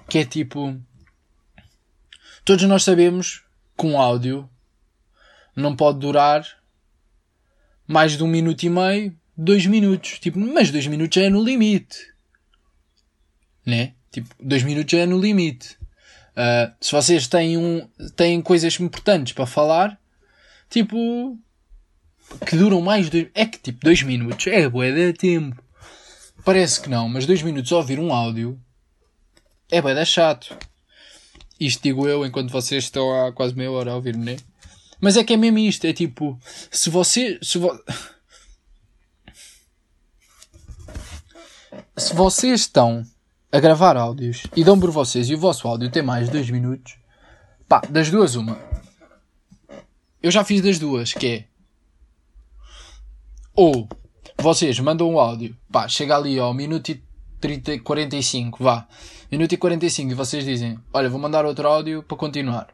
Que 0.08 0.20
é 0.20 0.26
tipo. 0.26 0.80
Todos 2.46 2.64
nós 2.64 2.84
sabemos 2.84 3.44
que 3.78 3.86
um 3.86 4.00
áudio 4.00 4.50
não 5.54 5.76
pode 5.76 6.00
durar 6.00 6.48
mais 7.86 8.16
de 8.16 8.24
um 8.24 8.28
minuto 8.28 8.64
e 8.64 8.70
meio, 8.70 9.14
dois 9.36 9.66
minutos. 9.66 10.20
Tipo, 10.20 10.40
mas 10.40 10.72
dois 10.72 10.88
minutos 10.88 11.16
já 11.16 11.24
é 11.24 11.30
no 11.30 11.44
limite. 11.44 11.98
Né? 13.66 13.94
Tipo, 14.10 14.34
dois 14.40 14.64
minutos 14.64 14.90
já 14.90 15.00
é 15.00 15.06
no 15.06 15.20
limite. 15.20 15.79
Uh, 16.40 16.74
se 16.80 16.94
vocês 16.94 17.28
têm, 17.28 17.58
um, 17.58 17.86
têm 18.16 18.42
coisas 18.42 18.80
importantes 18.80 19.34
para 19.34 19.46
falar, 19.46 20.00
tipo, 20.70 21.38
que 22.48 22.56
duram 22.56 22.80
mais 22.80 23.10
de. 23.10 23.30
É 23.36 23.46
que 23.46 23.58
tipo, 23.58 23.82
dois 23.84 24.02
minutos 24.04 24.48
é 24.48 24.70
bué 24.70 24.90
de 24.94 25.12
tempo. 25.12 25.62
Parece 26.46 26.80
que 26.80 26.90
não, 26.90 27.10
mas 27.10 27.26
dois 27.26 27.42
minutos 27.42 27.74
a 27.74 27.78
ouvir 27.78 28.00
um 28.00 28.14
áudio 28.14 28.58
é 29.70 29.82
bué 29.82 29.94
de 29.94 30.06
chato. 30.06 30.58
Isto 31.60 31.84
digo 31.84 32.08
eu 32.08 32.26
enquanto 32.26 32.52
vocês 32.52 32.86
estão 32.86 33.14
há 33.14 33.34
quase 33.34 33.54
meia 33.54 33.70
hora 33.70 33.92
a 33.92 33.96
ouvir-me, 33.96 34.24
né? 34.24 34.38
Mas 35.02 35.18
é 35.18 35.26
que 35.26 35.34
é 35.34 35.38
mesmo 35.38 35.60
isto, 35.60 35.84
é 35.86 35.92
tipo, 35.92 36.40
se 36.72 36.90
você. 36.90 37.38
Se, 37.42 37.58
vo... 37.58 37.78
se 41.98 42.14
vocês 42.14 42.62
estão 42.62 43.06
a 43.52 43.60
gravar 43.60 43.98
áudios 43.98 44.44
e 44.56 44.64
dão 44.64 44.80
por 44.80 44.92
vocês 44.92 45.30
e 45.30 45.36
o 45.36 45.40
vosso 45.40 45.68
áudio 45.68 45.90
tem 45.90 46.04
mais 46.04 46.28
de 46.28 46.34
dois 46.34 46.50
minutos, 46.50 46.98
pá, 47.68 47.82
das 47.90 48.10
duas, 48.10 48.36
uma. 48.36 48.58
Eu 50.22 50.32
já 50.32 50.44
fiz 50.44 50.62
das 50.62 50.78
duas, 50.78 51.14
que 51.14 51.28
é. 51.28 51.48
Ou 53.56 53.88
vocês 54.38 54.80
mandam 54.80 55.10
um 55.10 55.20
áudio, 55.20 55.58
pá, 55.72 55.88
chega 55.88 56.16
ali 56.16 56.38
ao 56.38 56.54
minuto 56.54 56.90
e 56.90 57.04
30, 57.40 57.80
45, 57.80 58.64
vá. 58.64 58.88
Minuto 59.32 59.54
e 59.54 59.58
45 59.58 60.12
e 60.12 60.16
vocês 60.16 60.44
dizem, 60.44 60.80
olha, 60.94 61.10
vou 61.10 61.20
mandar 61.20 61.46
outro 61.46 61.68
áudio 61.68 62.04
para 62.04 62.18
continuar. 62.18 62.68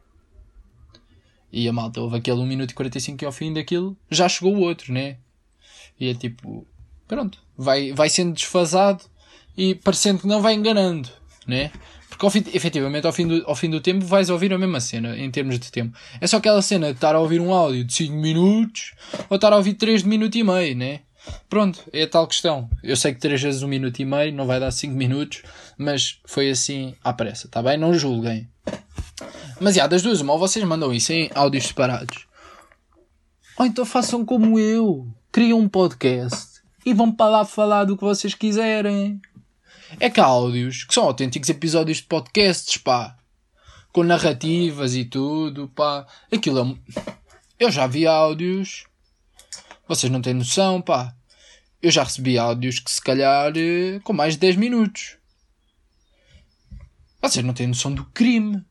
E 1.52 1.68
a 1.70 1.74
malta 1.74 2.02
houve 2.02 2.18
aquele 2.18 2.40
1 2.40 2.46
minuto 2.46 2.72
e 2.72 2.74
45 2.74 3.24
e 3.24 3.26
ao 3.26 3.32
fim 3.32 3.54
daquilo 3.54 3.96
já 4.10 4.28
chegou 4.28 4.56
o 4.56 4.62
outro, 4.62 4.92
né? 4.92 5.18
E 6.00 6.10
é 6.10 6.14
tipo, 6.14 6.68
pronto, 7.08 7.40
vai, 7.58 7.94
vai 7.94 8.10
sendo 8.10 8.34
desfasado 8.34 9.06
e 9.58 9.76
parecendo 9.76 10.20
que 10.20 10.28
não 10.28 10.42
vai 10.42 10.54
enganando, 10.54 11.10
né? 11.48 11.72
Porque 12.10 12.26
ao 12.26 12.32
fim, 12.32 12.44
efetivamente 12.54 13.06
ao 13.06 13.12
fim, 13.12 13.28
do, 13.28 13.44
ao 13.46 13.56
fim 13.56 13.70
do 13.70 13.82
tempo 13.82 14.06
vais 14.06 14.30
ouvir 14.30 14.54
a 14.54 14.58
mesma 14.58 14.80
cena 14.80 15.18
em 15.18 15.30
termos 15.30 15.60
de 15.60 15.70
tempo. 15.72 15.98
É 16.22 16.28
só 16.28 16.38
aquela 16.38 16.62
cena 16.62 16.88
de 16.88 16.94
estar 16.94 17.14
a 17.14 17.20
ouvir 17.20 17.42
um 17.42 17.54
áudio 17.54 17.84
de 17.84 17.94
5 17.94 18.14
minutos 18.14 18.94
ou 19.30 19.36
estar 19.36 19.52
a 19.52 19.58
ouvir 19.58 19.74
3 19.74 20.04
de 20.04 20.08
minuto 20.08 20.36
e 20.36 20.44
meio, 20.44 20.76
né? 20.76 21.02
Pronto, 21.50 21.80
é 21.92 22.04
a 22.04 22.08
tal 22.08 22.28
questão. 22.28 22.70
Eu 22.82 22.96
sei 22.96 23.14
que 23.14 23.20
3 23.20 23.42
vezes 23.42 23.64
1 23.64 23.68
minuto 23.68 24.00
e 24.00 24.06
meio 24.06 24.34
não 24.34 24.46
vai 24.46 24.60
dar 24.60 24.72
5 24.72 24.94
minutos, 24.96 25.44
mas 25.78 26.20
foi 26.26 26.50
assim 26.50 26.96
à 27.04 27.12
pressa, 27.12 27.50
tá 27.50 27.62
bem? 27.62 27.78
Não 27.78 27.94
julguem. 27.94 28.48
Mas, 29.60 29.76
já, 29.76 29.88
das 29.88 30.02
duas, 30.02 30.22
ou 30.22 30.40
vocês 30.40 30.64
mandam 30.66 30.94
isso 30.94 31.12
em 31.14 31.30
áudios 31.34 31.68
separados. 31.68 32.28
Ou 33.58 33.66
então 33.66 33.86
façam 33.86 34.26
como 34.26 34.60
eu. 34.60 35.08
Criam 35.32 35.60
um 35.60 35.68
podcast 35.68 36.62
e 36.86 36.94
vão 36.94 37.12
para 37.12 37.30
lá 37.30 37.46
falar 37.46 37.86
do 37.86 37.98
que 37.98 38.04
vocês 38.04 38.34
quiserem. 38.34 39.20
É 40.00 40.10
que 40.10 40.20
há 40.20 40.26
áudios 40.26 40.84
que 40.84 40.94
são 40.94 41.04
autênticos 41.04 41.50
episódios 41.50 41.98
de 41.98 42.04
podcasts, 42.04 42.78
pá. 42.78 43.18
Com 43.92 44.04
narrativas 44.04 44.96
e 44.96 45.06
tudo, 45.06 45.70
pá. 45.70 46.06
Aquilo 46.32 46.60
é... 46.60 47.04
Eu 47.60 47.72
já 47.72 47.88
vi 47.88 48.06
áudios. 48.06 48.86
Vocês 49.88 50.12
não 50.12 50.22
têm 50.22 50.34
noção, 50.34 50.82
pá. 50.82 51.16
Eu 51.82 51.92
já 51.92 52.04
recebi 52.04 52.38
áudios 52.38 52.80
que 52.80 52.92
se 52.92 53.02
calhar 53.02 53.54
eh, 53.56 54.00
com 54.04 54.12
mais 54.12 54.34
de 54.34 54.40
10 54.40 54.56
minutos. 54.56 55.18
Vocês 57.22 57.46
não 57.46 57.54
têm 57.54 57.68
noção 57.68 57.94
do 57.94 58.06
crime. 58.06 58.64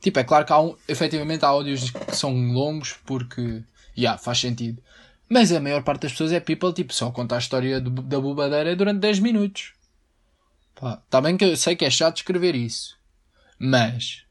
Tipo, 0.00 0.18
é 0.18 0.24
claro 0.24 0.44
que 0.44 0.52
há 0.52 0.60
um, 0.60 0.76
efetivamente 0.86 1.44
há 1.44 1.48
áudios 1.48 1.90
que 1.90 2.16
são 2.16 2.34
longos 2.52 2.94
porque, 3.06 3.62
já, 3.94 4.02
yeah, 4.02 4.18
faz 4.18 4.38
sentido. 4.38 4.82
Mas 5.28 5.52
a 5.52 5.60
maior 5.60 5.82
parte 5.82 6.02
das 6.02 6.12
pessoas 6.12 6.32
é 6.32 6.40
people, 6.40 6.72
tipo, 6.72 6.92
só 6.92 7.10
conta 7.10 7.36
a 7.36 7.38
história 7.38 7.80
do, 7.80 7.90
da 7.90 8.20
bobadeira 8.20 8.76
durante 8.76 9.00
10 9.00 9.20
minutos. 9.20 9.72
Pá, 10.74 11.02
tá 11.08 11.20
bem 11.20 11.36
que 11.36 11.44
eu 11.44 11.56
sei 11.56 11.76
que 11.76 11.84
é 11.84 11.90
chato 11.90 12.18
escrever 12.18 12.54
isso. 12.54 12.96
Mas, 13.58 14.24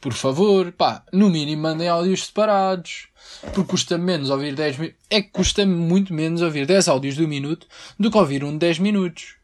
por 0.00 0.14
favor, 0.14 0.72
pá, 0.72 1.04
no 1.12 1.28
mínimo 1.28 1.62
mandem 1.62 1.88
áudios 1.88 2.26
separados. 2.26 3.08
Porque 3.42 3.64
custa 3.64 3.98
menos 3.98 4.30
ouvir 4.30 4.54
10 4.54 4.78
minutos. 4.78 5.00
É 5.10 5.20
que 5.20 5.28
custa 5.28 5.66
muito 5.66 6.14
menos 6.14 6.40
ouvir 6.40 6.66
10 6.66 6.88
áudios 6.88 7.16
do 7.16 7.28
minuto 7.28 7.66
do 7.98 8.10
que 8.10 8.16
ouvir 8.16 8.42
um 8.42 8.52
de 8.52 8.58
10 8.58 8.78
minutos. 8.78 9.36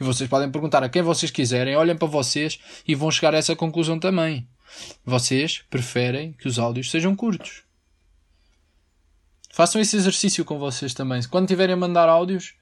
E 0.00 0.04
vocês 0.04 0.28
podem 0.28 0.50
perguntar 0.50 0.82
a 0.82 0.88
quem 0.88 1.02
vocês 1.02 1.30
quiserem, 1.30 1.76
olhem 1.76 1.96
para 1.96 2.08
vocês 2.08 2.58
e 2.86 2.94
vão 2.94 3.10
chegar 3.10 3.34
a 3.34 3.38
essa 3.38 3.56
conclusão 3.56 3.98
também. 3.98 4.46
Vocês 5.04 5.62
preferem 5.70 6.32
que 6.32 6.48
os 6.48 6.58
áudios 6.58 6.90
sejam 6.90 7.14
curtos. 7.14 7.65
Façam 9.56 9.80
esse 9.80 9.96
exercício 9.96 10.44
com 10.44 10.58
vocês 10.58 10.92
também. 10.92 11.18
Quando 11.30 11.48
tiverem 11.48 11.72
a 11.72 11.78
mandar 11.78 12.10
áudios, 12.10 12.56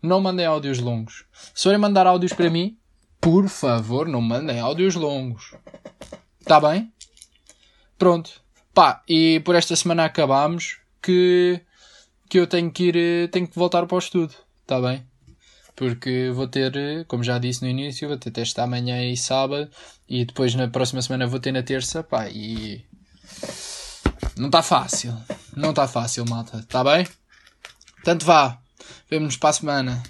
não 0.00 0.20
mandem 0.20 0.46
áudios 0.46 0.78
longos. 0.78 1.24
Se 1.52 1.64
forem 1.64 1.76
mandar 1.76 2.06
áudios 2.06 2.32
para 2.32 2.48
mim, 2.48 2.78
por 3.20 3.48
favor, 3.48 4.06
não 4.06 4.20
mandem 4.20 4.60
áudios 4.60 4.94
longos. 4.94 5.56
Está 6.40 6.60
bem? 6.60 6.92
Pronto. 7.98 8.40
Pá, 8.72 9.02
e 9.08 9.40
por 9.40 9.56
esta 9.56 9.74
semana 9.74 10.04
acabamos 10.04 10.78
que, 11.02 11.60
que 12.28 12.38
eu 12.38 12.46
tenho 12.46 12.70
que 12.70 12.90
ir, 12.90 13.28
tenho 13.30 13.48
que 13.48 13.58
voltar 13.58 13.84
para 13.84 13.96
o 13.96 13.98
estudo. 13.98 14.32
Está 14.62 14.80
bem? 14.80 15.04
porque 15.74 16.30
vou 16.32 16.46
ter, 16.46 17.04
como 17.06 17.24
já 17.24 17.38
disse 17.38 17.62
no 17.62 17.68
início, 17.68 18.08
vou 18.08 18.16
ter 18.16 18.30
teste 18.30 18.58
amanhã 18.60 19.04
e 19.04 19.16
sábado 19.16 19.68
e 20.08 20.24
depois 20.24 20.54
na 20.54 20.68
próxima 20.68 21.02
semana 21.02 21.26
vou 21.26 21.38
ter 21.38 21.52
na 21.52 21.62
terça, 21.62 22.02
pá, 22.02 22.30
e 22.30 22.82
não 24.36 24.46
está 24.46 24.62
fácil, 24.62 25.16
não 25.56 25.70
está 25.70 25.88
fácil, 25.88 26.24
malta, 26.28 26.58
está 26.58 26.84
bem? 26.84 27.06
Tanto 28.04 28.24
vá, 28.24 28.58
vemo-nos 29.10 29.36
para 29.36 29.50
a 29.50 29.52
semana. 29.54 30.02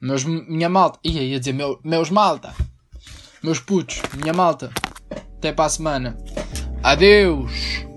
Meus, 0.00 0.24
minha 0.24 0.68
malta, 0.68 0.98
ia, 1.04 1.22
ia 1.22 1.38
dizer 1.38 1.52
meu, 1.52 1.78
meus 1.84 2.10
malta, 2.10 2.54
meus 3.42 3.58
putos, 3.58 4.00
minha 4.16 4.32
malta, 4.32 4.72
até 5.36 5.52
para 5.52 5.66
a 5.66 5.70
semana. 5.70 6.16
Adeus! 6.82 7.89